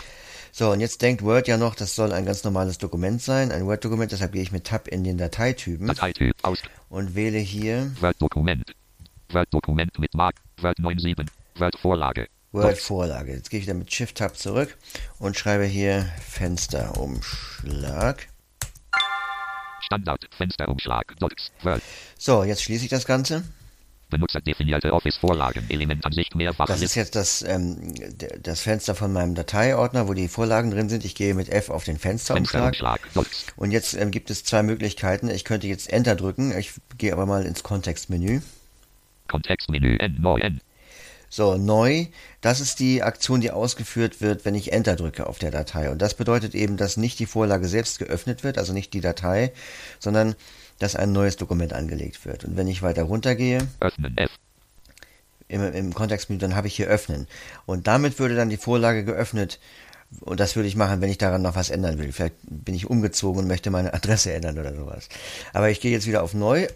So, 0.57 0.71
und 0.71 0.79
jetzt 0.79 1.03
denkt 1.03 1.25
Word 1.25 1.49
ja 1.49 1.57
noch, 1.57 1.75
das 1.75 1.97
soll 1.97 2.13
ein 2.13 2.27
ganz 2.27 2.45
normales 2.45 2.79
Dokument 2.79 3.21
sein, 3.21 3.51
ein 3.51 3.67
Word-Dokument, 3.67 4.13
deshalb 4.13 4.31
gehe 4.31 4.43
ich 4.43 4.53
mit 4.53 4.63
Tab 4.63 4.87
in 4.87 5.03
den 5.03 5.19
Dateitypen 5.19 5.89
Dateityp 5.89 6.37
aus 6.43 6.61
und 6.89 7.17
wähle 7.17 7.39
hier 7.39 7.91
Word-Dokument. 8.01 8.73
Word-Dokument 9.33 9.99
mit 9.99 10.15
Mark. 10.15 10.37
Word 10.61 10.79
9.7. 10.79 11.27
Word-Vorlage. 11.57 12.29
Word-Vorlage. 12.53 13.33
Jetzt 13.33 13.51
gehe 13.51 13.59
ich 13.59 13.67
wieder 13.67 13.75
mit 13.75 13.93
Shift-Tab 13.93 14.37
zurück 14.37 14.79
und 15.19 15.37
schreibe 15.37 15.65
hier 15.65 16.07
Fensterumschlag. 16.25 18.29
Standard. 19.81 20.29
Fensterumschlag. 20.37 21.17
So, 22.17 22.45
jetzt 22.45 22.63
schließe 22.63 22.85
ich 22.85 22.91
das 22.91 23.07
Ganze. 23.07 23.43
Benutzerdefinierte 24.15 24.93
Office-Vorlagen. 24.93 25.67
Elementansicht 25.69 26.37
mehrfach. 26.37 26.67
Das 26.67 26.83
ist 26.83 26.95
jetzt 26.95 27.17
das, 27.17 27.43
ähm, 27.43 27.95
das 28.41 28.61
Fenster 28.61 28.95
von 28.95 29.13
meinem 29.13 29.35
Dateiordner, 29.35 30.07
wo 30.07 30.15
die 30.15 30.29
Vorlagen 30.29 30.71
drin 30.71 30.89
sind. 30.89 31.05
Ich 31.05 31.17
gehe 31.17 31.35
mit 31.35 31.49
F 31.49 31.69
auf 31.69 31.83
den 31.83 31.99
Fensterumschlag. 31.99 32.77
Fensterumschlag. 32.77 33.01
Und 33.57 33.73
jetzt 33.73 33.95
ähm, 33.95 34.13
gibt 34.13 34.31
es 34.31 34.45
zwei 34.45 34.63
Möglichkeiten. 34.63 35.29
Ich 35.29 35.45
könnte 35.45 35.67
jetzt 35.67 35.93
Enter 35.93 36.15
drücken. 36.15 36.57
Ich 36.57 36.75
gehe 36.97 37.13
aber 37.13 37.27
mal 37.27 37.45
ins 37.45 37.65
Kontextmenü. 37.65 38.41
Kontextmenü 39.27 39.97
N. 39.97 40.17
Neu 40.21 40.39
N. 40.39 40.61
So, 41.29 41.57
neu, 41.57 42.07
das 42.41 42.61
ist 42.61 42.79
die 42.79 43.03
Aktion, 43.03 43.41
die 43.41 43.51
ausgeführt 43.51 44.21
wird, 44.21 44.45
wenn 44.45 44.55
ich 44.55 44.73
Enter 44.73 44.95
drücke 44.95 45.27
auf 45.27 45.41
der 45.41 45.51
Datei. 45.51 45.91
Und 45.91 46.01
das 46.01 46.15
bedeutet 46.15 46.55
eben, 46.55 46.77
dass 46.77 46.97
nicht 46.97 47.19
die 47.19 47.27
Vorlage 47.27 47.67
selbst 47.67 47.99
geöffnet 47.99 48.45
wird, 48.45 48.59
also 48.59 48.73
nicht 48.73 48.95
die 48.95 49.01
Datei, 49.01 49.53
sondern 49.99 50.37
dass 50.79 50.97
ein 50.97 51.13
neues 51.13 51.37
Dokument 51.37 51.73
angelegt 51.73 52.25
wird. 52.27 52.45
Und 52.45 52.57
wenn 52.57 52.69
ich 52.69 52.83
weiter 52.83 53.05
runtergehe 53.05 53.67
Öffnen 53.81 54.17
F. 54.17 54.31
im, 55.49 55.63
im 55.73 55.95
Kontextmenü, 55.95 56.39
dann 56.41 56.57
habe 56.57 56.67
ich 56.67 56.77
hier 56.77 56.87
Öffnen. 56.89 57.27
Und 57.67 57.87
damit 57.87 58.19
würde 58.19 58.35
dann 58.37 58.51
die 58.51 58.57
Vorlage 58.57 59.05
geöffnet, 59.05 59.59
Und 60.21 60.39
das 60.39 60.55
würde 60.55 60.69
ich 60.69 60.77
machen, 60.77 61.01
wenn 61.01 61.11
ich 61.11 61.19
daran 61.19 61.43
noch 61.43 61.57
was 61.57 61.71
ändern 61.71 61.99
will. 61.99 62.13
Vielleicht 62.13 62.37
bin 62.43 62.75
ich 62.75 62.89
umgezogen 62.89 63.43
und 63.43 63.49
möchte 63.49 63.71
meine 63.71 63.93
Adresse 63.95 64.33
ändern 64.33 64.59
oder 64.59 64.75
sowas. 64.75 65.09
Aber 65.53 65.71
ich 65.71 65.81
gehe 65.81 65.91
jetzt 65.91 66.07
wieder 66.07 66.23
auf 66.23 66.35
Neu 66.35 66.69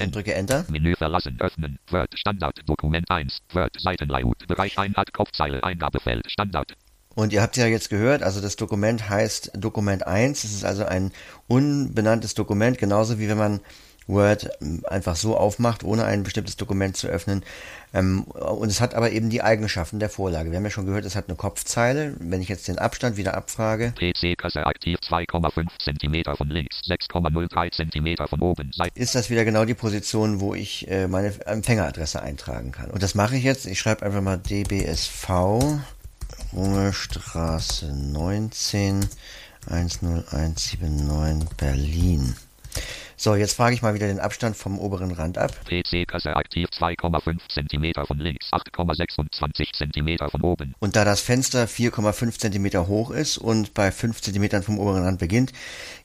und 0.00 0.14
drücke 0.14 0.34
Enter. 0.34 0.64
Menü 0.68 0.94
verlassen, 0.96 1.36
öffnen, 1.40 1.78
Word, 1.90 2.16
Standard, 2.16 2.60
Dokument 2.66 3.10
1, 3.10 3.40
Word, 3.52 3.74
Seitenlayout, 3.80 4.46
Bereich 4.46 4.78
Einheit, 4.78 5.12
Kopfzeile, 5.12 5.62
Eingabefeld, 5.64 6.30
Standard. 6.30 6.74
Und 7.14 7.32
ihr 7.32 7.42
habt 7.42 7.56
ja 7.56 7.66
jetzt 7.66 7.90
gehört, 7.90 8.22
also 8.22 8.40
das 8.40 8.56
Dokument 8.56 9.08
heißt 9.08 9.52
Dokument 9.54 10.06
1. 10.06 10.44
Es 10.44 10.52
ist 10.52 10.64
also 10.64 10.84
ein 10.84 11.12
unbenanntes 11.46 12.34
Dokument, 12.34 12.78
genauso 12.78 13.18
wie 13.18 13.28
wenn 13.28 13.38
man 13.38 13.60
Word 14.06 14.50
einfach 14.84 15.16
so 15.16 15.36
aufmacht, 15.36 15.82
ohne 15.82 16.04
ein 16.04 16.24
bestimmtes 16.24 16.56
Dokument 16.56 16.96
zu 16.96 17.08
öffnen. 17.08 17.42
Ähm, 17.92 18.24
und 18.24 18.68
es 18.68 18.80
hat 18.80 18.94
aber 18.94 19.12
eben 19.12 19.30
die 19.30 19.42
Eigenschaften 19.42 19.98
der 19.98 20.10
Vorlage. 20.10 20.50
Wir 20.50 20.58
haben 20.58 20.64
ja 20.64 20.70
schon 20.70 20.86
gehört, 20.86 21.04
es 21.04 21.16
hat 21.16 21.28
eine 21.28 21.36
Kopfzeile. 21.36 22.14
Wenn 22.18 22.42
ich 22.42 22.48
jetzt 22.48 22.68
den 22.68 22.78
Abstand 22.78 23.16
wieder 23.16 23.34
abfrage. 23.34 23.94
PC-Kasse 23.96 24.66
aktiv 24.66 24.98
2,5 24.98 25.66
cm 25.78 26.36
von 26.36 26.48
links, 26.48 26.80
6,03 26.86 27.72
cm 27.72 28.28
von 28.28 28.40
oben. 28.40 28.70
Ist 28.94 29.14
das 29.14 29.30
wieder 29.30 29.44
genau 29.44 29.64
die 29.64 29.74
Position, 29.74 30.40
wo 30.40 30.54
ich 30.54 30.90
äh, 30.90 31.08
meine 31.08 31.32
Empfängeradresse 31.46 32.20
eintragen 32.20 32.72
kann. 32.72 32.90
Und 32.90 33.02
das 33.02 33.14
mache 33.14 33.36
ich 33.36 33.44
jetzt. 33.44 33.66
Ich 33.66 33.78
schreibe 33.78 34.04
einfach 34.04 34.20
mal 34.20 34.38
dbsv 34.38 35.80
Rungestraße 36.54 37.92
19 37.92 39.08
10179 39.66 40.78
Berlin. 41.56 42.36
So, 43.16 43.36
jetzt 43.36 43.54
frage 43.54 43.74
ich 43.74 43.82
mal 43.82 43.94
wieder 43.94 44.06
den 44.06 44.20
Abstand 44.20 44.56
vom 44.56 44.78
oberen 44.78 45.12
Rand 45.12 45.38
ab. 45.38 45.52
PC-Kasse 45.66 46.36
aktiv 46.36 46.68
2,5 46.68 47.38
cm 47.48 48.06
von 48.06 48.18
links, 48.18 48.52
8,26 48.52 49.72
cm 49.72 50.28
von 50.28 50.42
oben. 50.42 50.74
Und 50.80 50.96
da 50.96 51.04
das 51.04 51.20
Fenster 51.20 51.64
4,5 51.64 52.38
cm 52.38 52.86
hoch 52.86 53.10
ist 53.10 53.38
und 53.38 53.72
bei 53.72 53.90
5 53.90 54.20
cm 54.20 54.62
vom 54.62 54.78
oberen 54.78 55.04
Rand 55.04 55.20
beginnt, 55.20 55.52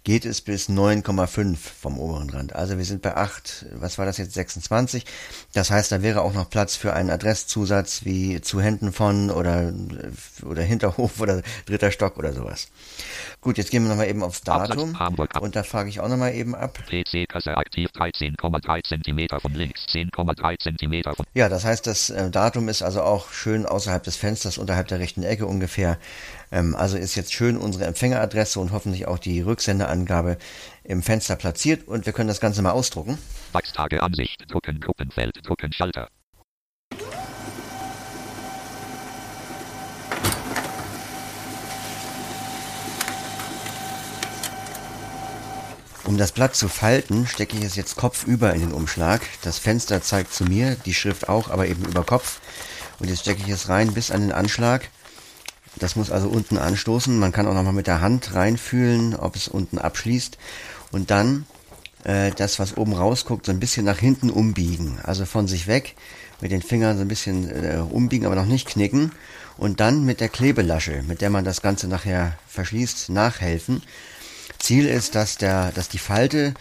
geht 0.09 0.25
es 0.25 0.41
bis 0.41 0.69
9,5 0.69 1.55
vom 1.55 1.99
oberen 1.99 2.31
Rand. 2.31 2.55
Also 2.55 2.79
wir 2.79 2.83
sind 2.83 3.03
bei 3.03 3.15
8, 3.15 3.67
was 3.73 3.99
war 3.99 4.07
das 4.07 4.17
jetzt, 4.17 4.33
26. 4.33 5.05
Das 5.53 5.69
heißt, 5.69 5.91
da 5.91 6.01
wäre 6.01 6.23
auch 6.23 6.33
noch 6.33 6.49
Platz 6.49 6.75
für 6.75 6.93
einen 6.93 7.11
Adresszusatz 7.11 8.05
wie 8.05 8.41
zu 8.41 8.59
Händen 8.59 8.91
von 8.91 9.29
oder, 9.29 9.71
oder 10.43 10.63
Hinterhof 10.63 11.21
oder 11.21 11.43
dritter 11.67 11.91
Stock 11.91 12.17
oder 12.17 12.33
sowas. 12.33 12.69
Gut, 13.39 13.59
jetzt 13.59 13.69
gehen 13.69 13.83
wir 13.83 13.89
nochmal 13.89 14.07
eben 14.07 14.23
aufs 14.23 14.41
Datum. 14.41 14.97
Und 15.41 15.55
da 15.55 15.61
frage 15.61 15.89
ich 15.89 15.99
auch 15.99 16.09
nochmal 16.09 16.33
eben 16.33 16.55
ab. 16.55 16.79
PC-Kasse 16.89 17.55
aktiv 17.55 17.89
13,3 17.93 18.81
cm 18.83 19.39
von 19.39 19.53
links, 19.53 19.85
10,3 19.89 20.57
cm 20.57 21.15
von... 21.15 21.25
Ja, 21.35 21.49
das 21.49 21.65
heißt, 21.65 21.85
das 21.85 22.09
äh, 22.09 22.31
Datum 22.31 22.67
ist 22.67 22.81
also 22.81 23.03
auch 23.03 23.31
schön 23.31 23.67
außerhalb 23.67 24.01
des 24.01 24.15
Fensters, 24.15 24.57
unterhalb 24.57 24.87
der 24.87 24.97
rechten 24.97 25.21
Ecke 25.21 25.45
ungefähr. 25.45 25.99
Ähm, 26.51 26.75
also 26.75 26.97
ist 26.97 27.15
jetzt 27.15 27.33
schön 27.33 27.57
unsere 27.57 27.85
Empfängeradresse 27.85 28.59
und 28.59 28.71
hoffentlich 28.71 29.07
auch 29.07 29.19
die 29.19 29.41
Rücksenderangabe 29.41 30.37
im 30.83 31.03
Fenster 31.03 31.35
platziert 31.35 31.87
und 31.87 32.05
wir 32.05 32.13
können 32.13 32.27
das 32.27 32.39
Ganze 32.39 32.61
mal 32.61 32.71
ausdrucken. 32.71 33.17
Wachstage 33.51 34.01
Ansicht, 34.01 34.43
drucken 34.47 34.79
Gruppenfeld, 34.79 35.39
drucken 35.43 35.71
Schalter. 35.71 36.09
Um 46.05 46.17
das 46.17 46.31
Blatt 46.31 46.55
zu 46.55 46.69
falten, 46.69 47.27
stecke 47.27 47.55
ich 47.55 47.63
es 47.63 47.75
jetzt 47.75 47.95
kopfüber 47.95 48.51
in 48.55 48.61
den 48.61 48.71
Umschlag. 48.71 49.21
Das 49.43 49.59
Fenster 49.59 50.01
zeigt 50.01 50.33
zu 50.33 50.43
mir, 50.43 50.75
die 50.85 50.95
Schrift 50.95 51.29
auch, 51.29 51.51
aber 51.51 51.67
eben 51.67 51.85
über 51.85 52.03
Kopf. 52.03 52.39
Und 52.97 53.09
jetzt 53.09 53.21
stecke 53.21 53.43
ich 53.43 53.49
es 53.49 53.69
rein 53.69 53.93
bis 53.93 54.09
an 54.09 54.21
den 54.21 54.31
Anschlag. 54.31 54.89
Das 55.77 55.95
muss 55.95 56.11
also 56.11 56.27
unten 56.27 56.57
anstoßen. 56.57 57.17
Man 57.17 57.31
kann 57.31 57.47
auch 57.47 57.53
nochmal 57.53 57.73
mit 57.73 57.87
der 57.87 58.01
Hand 58.01 58.33
reinfühlen, 58.33 59.15
ob 59.15 59.35
es 59.35 59.47
unten 59.47 59.77
abschließt. 59.77 60.37
Und 60.91 61.11
dann 61.11 61.45
äh, 62.03 62.31
das, 62.31 62.59
was 62.59 62.77
oben 62.77 62.93
rausguckt, 62.93 63.45
so 63.45 63.51
ein 63.51 63.59
bisschen 63.59 63.85
nach 63.85 63.99
hinten 63.99 64.29
umbiegen. 64.29 64.99
Also 65.03 65.25
von 65.25 65.47
sich 65.47 65.67
weg 65.67 65.95
mit 66.41 66.51
den 66.51 66.61
Fingern 66.61 66.97
so 66.97 67.01
ein 67.01 67.07
bisschen 67.07 67.49
äh, 67.49 67.77
umbiegen, 67.77 68.25
aber 68.25 68.35
noch 68.35 68.45
nicht 68.45 68.67
knicken. 68.67 69.11
Und 69.57 69.79
dann 69.81 70.05
mit 70.05 70.21
der 70.21 70.29
Klebelasche, 70.29 71.03
mit 71.07 71.21
der 71.21 71.29
man 71.29 71.43
das 71.43 71.61
Ganze 71.61 71.87
nachher 71.87 72.37
verschließt, 72.47 73.09
nachhelfen. 73.09 73.83
Ziel 74.57 74.87
ist, 74.87 75.15
dass, 75.15 75.37
der, 75.37 75.71
dass 75.73 75.89
die 75.89 75.97
Falte 75.97 76.53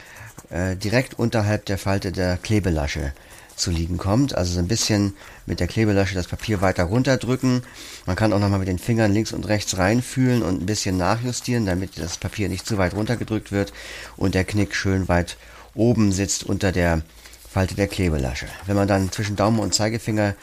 äh, 0.51 0.77
direkt 0.77 1.19
unterhalb 1.19 1.65
der 1.67 1.79
Falte 1.79 2.13
der 2.13 2.37
Klebelasche 2.37 3.13
zu 3.59 3.71
liegen 3.71 3.99
kommt. 3.99 4.35
Also 4.35 4.55
so 4.55 4.59
ein 4.59 4.69
bisschen 4.69 5.15
mit 5.47 5.61
der 5.61 5.67
Klebelasche 5.67 6.15
das 6.15 6.27
Papier 6.27 6.61
weiter 6.61 6.85
runterdrücken. 6.85 7.63
Man 8.07 8.17
kann 8.17 8.33
auch 8.33 8.39
nochmal 8.39 8.61
mit 8.61 8.69
den 8.69 8.79
Fingern 8.79 9.13
links 9.13 9.33
und 9.33 9.49
rechts 9.49 9.77
reinfühlen 9.77 10.43
und 10.43 10.63
ein 10.63 10.67
bisschen 10.67 10.97
nachjustieren, 10.97 11.67
damit 11.67 11.99
das 11.99 12.19
Papier 12.19 12.49
nicht 12.49 12.67
zu 12.67 12.79
weit 12.79 12.95
runtergedrückt 12.95 13.53
wird 13.53 13.73
und 14.17 14.35
der 14.35 14.45
Knick 14.45 14.75
schön 14.75 15.09
weit 15.09 15.37
oben 15.75 16.13
sitzt 16.13 16.45
unter 16.45 16.73
der 16.73 17.03
Falte 17.51 17.75
der 17.75 17.89
Klebelasche. 17.89 18.47
Wenn 18.67 18.77
man 18.77 18.89
dann 18.89 19.13
zwischen 19.13 19.37
Daumen 19.37 19.59
und 19.59 19.75
Zeigefinger 19.75 20.35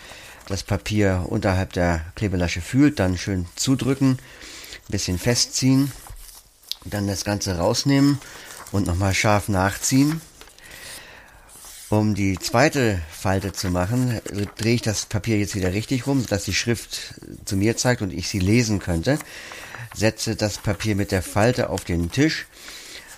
das 0.48 0.64
Papier 0.64 1.26
unterhalb 1.28 1.74
der 1.74 2.02
Klebelasche 2.16 2.62
fühlt, 2.62 3.00
dann 3.00 3.18
schön 3.18 3.46
zudrücken, 3.56 4.12
ein 4.12 4.92
bisschen 4.92 5.18
festziehen 5.18 5.92
dann 6.86 7.08
das 7.08 7.26
Ganze 7.26 7.58
rausnehmen 7.58 8.20
und 8.72 8.88
nochmal 8.88 9.14
scharf 9.14 9.50
nachziehen. 9.50 10.22
Um 11.92 12.16
die 12.16 12.40
zweite 12.40 13.00
Falte 13.12 13.54
zu 13.54 13.70
machen, 13.70 14.20
drehe 14.58 14.74
ich 14.74 14.82
das 14.82 15.06
Papier 15.06 15.38
jetzt 15.38 15.54
wieder 15.54 15.72
richtig 15.72 16.08
rum, 16.08 16.22
sodass 16.22 16.46
die 16.46 16.56
Schrift 16.56 17.14
zu 17.46 17.56
mir 17.56 17.78
zeigt 17.78 18.02
und 18.02 18.12
ich 18.12 18.28
sie 18.28 18.40
lesen 18.40 18.80
könnte. 18.80 19.20
Setze 19.94 20.36
das 20.36 20.58
Papier 20.58 20.96
mit 20.96 21.12
der 21.12 21.22
Falte 21.22 21.70
auf 21.70 21.84
den 21.84 22.10
Tisch 22.12 22.48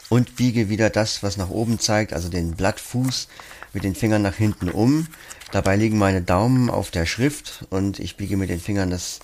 und 0.09 0.35
biege 0.35 0.67
wieder 0.67 0.89
das, 0.89 1.23
was 1.23 1.37
nach 1.37 1.49
oben 1.49 1.79
zeigt, 1.79 2.11
also 2.11 2.27
den 2.27 2.55
Blattfuß 2.55 3.29
mit 3.71 3.85
den 3.85 3.95
Fingern 3.95 4.21
nach 4.21 4.35
hinten 4.35 4.69
um. 4.69 5.07
Dabei 5.53 5.77
liegen 5.77 5.97
meine 5.97 6.21
Daumen 6.21 6.69
auf 6.69 6.91
der 6.91 7.05
Schrift 7.05 7.65
und 7.69 7.99
ich 7.99 8.17
biege 8.17 8.35
mit 8.35 8.49
den 8.49 8.59
Fingern 8.59 8.89
das 8.89 9.19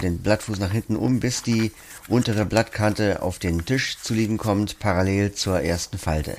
den 0.00 0.18
Blattfuß 0.18 0.60
nach 0.60 0.70
hinten 0.70 0.96
um, 0.96 1.20
bis 1.20 1.42
die 1.42 1.72
untere 2.08 2.46
Blattkante 2.46 3.20
auf 3.20 3.38
den 3.38 3.66
Tisch 3.66 3.98
zu 4.00 4.14
liegen 4.14 4.38
kommt, 4.38 4.78
parallel 4.78 5.32
zur 5.32 5.60
ersten 5.60 5.98
Falte. 5.98 6.36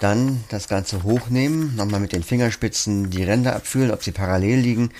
Dann 0.00 0.44
das 0.48 0.68
Ganze 0.68 1.02
hochnehmen, 1.02 1.76
nochmal 1.76 2.00
mit 2.00 2.12
den 2.12 2.22
Fingerspitzen 2.22 3.10
die 3.10 3.22
Ränder 3.22 3.54
abfühlen, 3.56 3.90
ob 3.90 4.02
sie 4.02 4.12
parallel 4.12 4.58
liegen. 4.58 4.90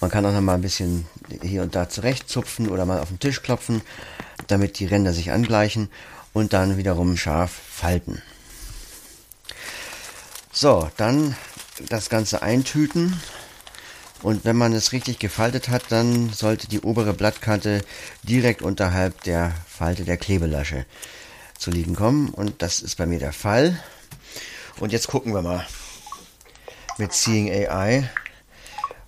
Man 0.00 0.10
kann 0.10 0.24
auch 0.24 0.32
nochmal 0.32 0.56
ein 0.56 0.62
bisschen 0.62 1.06
hier 1.42 1.62
und 1.62 1.74
da 1.74 1.88
zurechtzupfen 1.88 2.68
oder 2.68 2.86
mal 2.86 3.00
auf 3.00 3.08
den 3.08 3.20
Tisch 3.20 3.42
klopfen, 3.42 3.82
damit 4.46 4.78
die 4.78 4.86
Ränder 4.86 5.12
sich 5.12 5.30
angleichen 5.30 5.90
und 6.32 6.52
dann 6.52 6.78
wiederum 6.78 7.16
scharf 7.16 7.52
falten. 7.70 8.22
So, 10.52 10.90
dann 10.96 11.36
das 11.88 12.08
Ganze 12.08 12.42
eintüten 12.42 13.20
und 14.22 14.44
wenn 14.44 14.56
man 14.56 14.72
es 14.72 14.92
richtig 14.92 15.18
gefaltet 15.18 15.68
hat, 15.68 15.84
dann 15.88 16.30
sollte 16.30 16.68
die 16.68 16.80
obere 16.80 17.14
Blattkante 17.14 17.82
direkt 18.22 18.60
unterhalb 18.60 19.22
der 19.22 19.54
Falte 19.66 20.04
der 20.04 20.18
Klebelasche 20.18 20.84
zu 21.56 21.70
liegen 21.70 21.94
kommen. 21.94 22.28
Und 22.28 22.62
das 22.62 22.80
ist 22.80 22.96
bei 22.96 23.06
mir 23.06 23.18
der 23.18 23.32
Fall. 23.32 23.82
Und 24.80 24.92
jetzt 24.92 25.08
gucken 25.08 25.34
wir 25.34 25.42
mal 25.42 25.66
mit 26.96 27.12
Seeing 27.12 27.50
AI, 27.50 28.10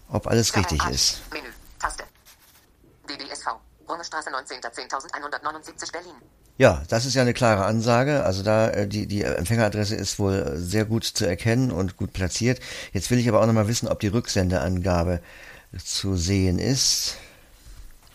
ob 0.09 0.27
alles 0.27 0.55
richtig 0.55 0.85
ist. 0.85 1.23
Menü, 1.33 1.49
Taste. 1.79 2.05
DBSV, 3.09 3.47
Rungestraße 3.89 4.31
19. 4.31 4.61
10.179 4.61 5.93
Berlin. 5.93 6.15
Ja, 6.59 6.83
das 6.89 7.07
ist 7.07 7.15
ja 7.15 7.23
eine 7.23 7.33
klare 7.33 7.65
Ansage. 7.65 8.23
Also 8.23 8.43
da 8.43 8.69
äh, 8.69 8.87
die, 8.87 9.07
die 9.07 9.23
Empfängeradresse 9.23 9.97
ist 9.97 10.19
wohl 10.19 10.57
sehr 10.57 10.85
gut 10.85 11.05
zu 11.05 11.25
erkennen 11.25 11.73
und 11.73 11.97
gut 11.97 12.13
platziert. 12.13 12.61
Jetzt 12.93 13.11
will 13.11 13.19
ich 13.19 13.29
aber 13.29 13.41
auch 13.41 13.47
nochmal 13.47 13.67
wissen, 13.67 13.89
ob 13.89 14.01
die 14.01 14.09
Rücksendeangabe 14.09 15.23
zu 15.83 16.17
sehen 16.17 16.59
ist. 16.59 17.17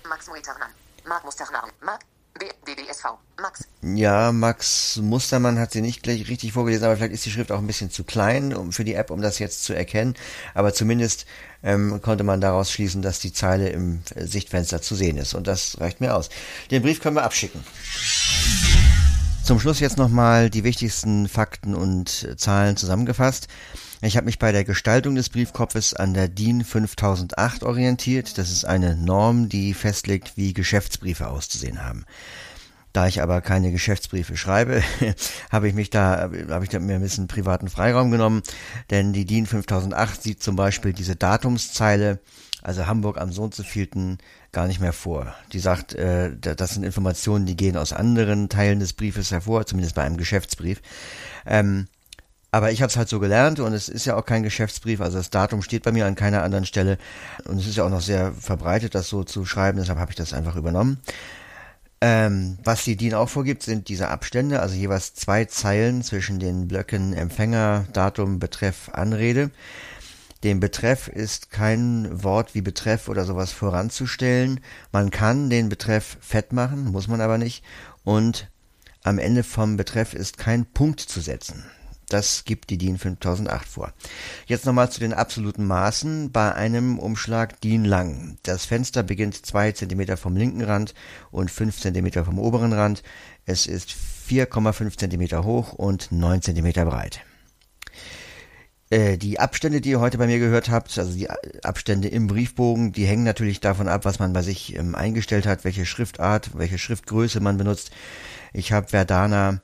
Max 0.08 0.28
Mustermann. 0.28 0.70
Mark 1.06 1.26
Mustermann. 1.26 1.72
Mark 1.82 2.02
DDSV. 2.38 3.06
Max. 3.40 3.68
Ja, 3.84 4.32
Max 4.32 4.98
Mustermann 4.98 5.60
hat 5.60 5.72
sie 5.72 5.82
nicht 5.82 6.04
gleich 6.04 6.28
richtig 6.28 6.54
vorgelesen, 6.54 6.86
aber 6.86 6.98
vielleicht 6.98 7.14
ist 7.14 7.26
die 7.26 7.32
Schrift 7.32 7.52
auch 7.52 7.60
ein 7.60 7.68
bisschen 7.68 7.92
zu 7.92 8.04
klein 8.04 8.54
um, 8.54 8.72
für 8.72 8.84
die 8.84 8.96
App, 8.96 9.12
um 9.12 9.22
das 9.22 9.40
jetzt 9.40 9.64
zu 9.64 9.74
erkennen. 9.74 10.16
Aber 10.54 10.74
zumindest 10.74 11.26
ähm, 11.64 12.02
konnte 12.02 12.24
man 12.24 12.42
daraus 12.42 12.72
schließen, 12.72 13.02
dass 13.02 13.20
die 13.20 13.34
Zeile 13.34 13.70
im 13.70 14.02
Sichtfenster 14.16 14.82
zu 14.82 14.96
sehen 14.96 15.18
ist. 15.18 15.34
Und 15.34 15.48
das 15.48 15.80
reicht 15.80 16.02
mir 16.02 16.16
aus. 16.16 16.30
Den 16.72 16.82
Brief 16.82 17.00
können 17.00 17.16
wir 17.16 17.24
abschicken. 17.24 17.64
Zum 19.44 19.60
Schluss 19.60 19.80
jetzt 19.80 19.98
nochmal 19.98 20.50
die 20.50 20.64
wichtigsten 20.64 21.30
Fakten 21.30 21.74
und 21.74 22.28
Zahlen 22.38 22.76
zusammengefasst. 22.76 23.48
Ich 24.02 24.16
habe 24.16 24.26
mich 24.26 24.38
bei 24.38 24.52
der 24.52 24.64
Gestaltung 24.64 25.16
des 25.16 25.30
Briefkopfes 25.30 25.96
an 25.96 26.14
der 26.14 26.28
DIN 26.28 26.64
5008 26.64 27.64
orientiert. 27.64 28.38
Das 28.38 28.52
ist 28.52 28.64
eine 28.64 28.96
Norm, 28.96 29.50
die 29.50 29.74
festlegt, 29.74 30.34
wie 30.36 30.54
Geschäftsbriefe 30.54 31.28
auszusehen 31.28 31.84
haben. 31.84 32.06
Da 32.94 33.08
ich 33.08 33.24
aber 33.24 33.42
keine 33.42 33.72
Geschäftsbriefe 33.72 34.38
schreibe, 34.38 34.84
habe 35.52 35.68
ich 35.68 35.74
mich 35.74 35.90
da, 35.90 36.30
habe 36.50 36.64
ich 36.64 36.70
da 36.70 36.80
mir 36.80 36.96
ein 36.96 37.02
bisschen 37.02 37.28
privaten 37.28 37.70
Freiraum 37.70 38.12
genommen, 38.12 38.44
denn 38.92 39.14
die 39.14 39.26
DIN 39.26 39.48
5008 39.48 40.22
sieht 40.22 40.44
zum 40.44 40.56
Beispiel 40.56 40.94
diese 40.94 41.16
Datumszeile, 41.16 42.20
also 42.62 42.86
Hamburg 42.86 43.20
am 43.20 43.32
so 43.32 43.44
und 43.44 43.56
so 43.56 43.64
gar 44.52 44.68
nicht 44.68 44.80
mehr 44.80 44.94
vor. 44.94 45.34
Die 45.54 45.60
sagt, 45.60 45.96
äh, 45.96 46.38
das 46.38 46.76
sind 46.76 46.84
Informationen, 46.84 47.48
die 47.48 47.58
gehen 47.58 47.78
aus 47.78 47.94
anderen 47.94 48.48
Teilen 48.48 48.80
des 48.80 48.94
Briefes 48.94 49.32
hervor, 49.32 49.66
zumindest 49.66 49.96
bei 49.96 50.04
einem 50.04 50.18
Geschäftsbrief. 50.18 50.82
Ähm, 51.48 51.88
aber 52.52 52.72
ich 52.72 52.82
habe 52.82 52.90
es 52.90 52.98
halt 52.98 53.10
so 53.10 53.20
gelernt 53.20 53.60
und 53.60 53.74
es 53.74 53.90
ist 53.90 54.06
ja 54.06 54.16
auch 54.16 54.26
kein 54.26 54.44
Geschäftsbrief, 54.44 55.02
also 55.02 55.18
das 55.18 55.30
Datum 55.30 55.62
steht 55.62 55.84
bei 55.84 55.92
mir 55.92 56.06
an 56.06 56.16
keiner 56.16 56.44
anderen 56.44 56.66
Stelle 56.66 56.98
und 57.46 57.60
es 57.60 57.68
ist 57.68 57.78
ja 57.78 57.86
auch 57.86 57.90
noch 57.90 58.02
sehr 58.02 58.34
verbreitet, 58.34 58.96
das 58.96 59.10
so 59.10 59.24
zu 59.24 59.46
schreiben, 59.46 59.78
deshalb 59.78 60.00
habe 60.00 60.12
ich 60.12 60.18
das 60.18 60.34
einfach 60.34 60.56
übernommen. 60.56 61.00
Ähm, 62.00 62.60
was 62.64 62.84
die 62.84 62.96
DIN 62.96 63.16
auch 63.16 63.30
vorgibt, 63.30 63.64
sind 63.64 63.90
diese 63.90 64.10
Abstände, 64.10 64.60
also 64.60 64.76
jeweils 64.76 65.16
zwei 65.16 65.46
Zeilen 65.46 66.04
zwischen 66.04 66.40
den 66.40 66.68
Blöcken 66.68 67.14
Empfänger, 67.14 67.86
Datum, 67.92 68.38
Betreff, 68.40 68.90
Anrede. 68.94 69.50
Dem 70.44 70.60
Betreff 70.60 71.08
ist 71.08 71.50
kein 71.50 72.24
Wort 72.24 72.54
wie 72.54 72.62
Betreff 72.62 73.10
oder 73.10 73.26
sowas 73.26 73.52
voranzustellen. 73.52 74.60
Man 74.92 75.10
kann 75.10 75.50
den 75.50 75.70
Betreff 75.70 76.18
fett 76.22 76.54
machen, 76.54 76.92
muss 76.92 77.08
man 77.08 77.22
aber 77.22 77.40
nicht. 77.40 77.64
Und 78.04 78.48
am 79.04 79.18
Ende 79.18 79.44
vom 79.44 79.78
Betreff 79.78 80.14
ist 80.14 80.38
kein 80.38 80.68
Punkt 80.68 81.00
zu 81.00 81.20
setzen. 81.20 81.66
Das 82.10 82.46
gibt 82.46 82.70
die 82.70 82.78
DIN 82.78 82.98
5008 82.98 83.68
vor. 83.68 83.94
Jetzt 84.46 84.66
nochmal 84.66 84.90
zu 84.90 85.02
den 85.02 85.14
absoluten 85.14 85.66
Maßen 85.66 86.32
bei 86.32 86.56
einem 86.56 87.00
Umschlag 87.00 87.60
DIN 87.60 87.84
lang. 87.84 88.38
Das 88.44 88.66
Fenster 88.66 89.04
beginnt 89.04 89.46
zwei 89.46 89.74
Zentimeter 89.74 90.16
vom 90.16 90.38
linken 90.38 90.64
Rand 90.64 90.94
und 91.32 91.52
fünf 91.52 91.80
Zentimeter 91.80 92.24
vom 92.24 92.40
oberen 92.40 92.72
Rand. 92.72 93.04
Es 93.46 93.68
ist 93.68 93.94
4,5 94.30 94.98
Zentimeter 94.98 95.44
hoch 95.44 95.74
und 95.74 96.12
9 96.12 96.42
Zentimeter 96.42 96.86
breit. 96.86 97.22
Äh, 98.90 99.18
die 99.18 99.40
Abstände, 99.40 99.82
die 99.82 99.90
ihr 99.90 100.00
heute 100.00 100.18
bei 100.18 100.28
mir 100.28 100.40
gehört 100.40 100.70
habt, 100.70 100.98
also 100.98 101.12
die 101.14 101.30
Abstände 101.64 102.08
im 102.08 102.28
Briefbogen, 102.28 102.94
die 102.94 103.06
hängen 103.06 103.26
natürlich 103.26 103.60
davon 103.60 103.90
ab, 103.90 104.06
was 104.06 104.20
man 104.20 104.32
bei 104.32 104.44
sich 104.44 104.78
ähm, 104.78 104.96
eingestellt 104.96 105.46
hat, 105.46 105.66
welche 105.66 105.86
Schriftart, 105.86 106.58
welche 106.58 106.78
Schriftgröße 106.78 107.42
man 107.42 107.58
benutzt. 107.58 107.92
Ich 108.54 108.72
habe 108.72 108.88
Verdana 108.88 109.60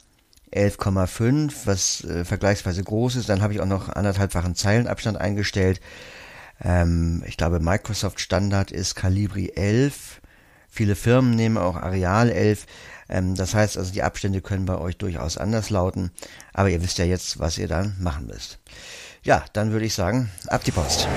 11,5, 0.53 1.53
was 1.65 2.03
äh, 2.03 2.25
vergleichsweise 2.25 2.83
groß 2.83 3.15
ist. 3.15 3.29
Dann 3.29 3.41
habe 3.41 3.53
ich 3.53 3.61
auch 3.61 3.65
noch 3.65 3.89
anderthalbfachen 3.89 4.55
Zeilenabstand 4.55 5.17
eingestellt. 5.19 5.81
Ähm, 6.63 7.23
ich 7.25 7.37
glaube, 7.37 7.59
Microsoft 7.59 8.19
Standard 8.19 8.71
ist 8.71 8.95
Calibri 8.95 9.51
11. 9.55 10.21
Viele 10.69 10.95
Firmen 10.95 11.35
nehmen 11.35 11.57
auch 11.57 11.75
Areal 11.75 12.29
11. 12.29 12.65
Ähm, 13.09 13.35
das 13.35 13.53
heißt 13.53 13.77
also, 13.77 13.91
die 13.91 14.03
Abstände 14.03 14.41
können 14.41 14.65
bei 14.65 14.77
euch 14.77 14.97
durchaus 14.97 15.37
anders 15.37 15.69
lauten. 15.69 16.11
Aber 16.53 16.69
ihr 16.69 16.81
wisst 16.81 16.97
ja 16.97 17.05
jetzt, 17.05 17.39
was 17.39 17.57
ihr 17.57 17.67
dann 17.67 17.95
machen 17.99 18.27
müsst. 18.27 18.59
Ja, 19.23 19.45
dann 19.53 19.71
würde 19.71 19.85
ich 19.85 19.93
sagen, 19.93 20.29
ab 20.47 20.63
die 20.63 20.71
Post. 20.71 21.07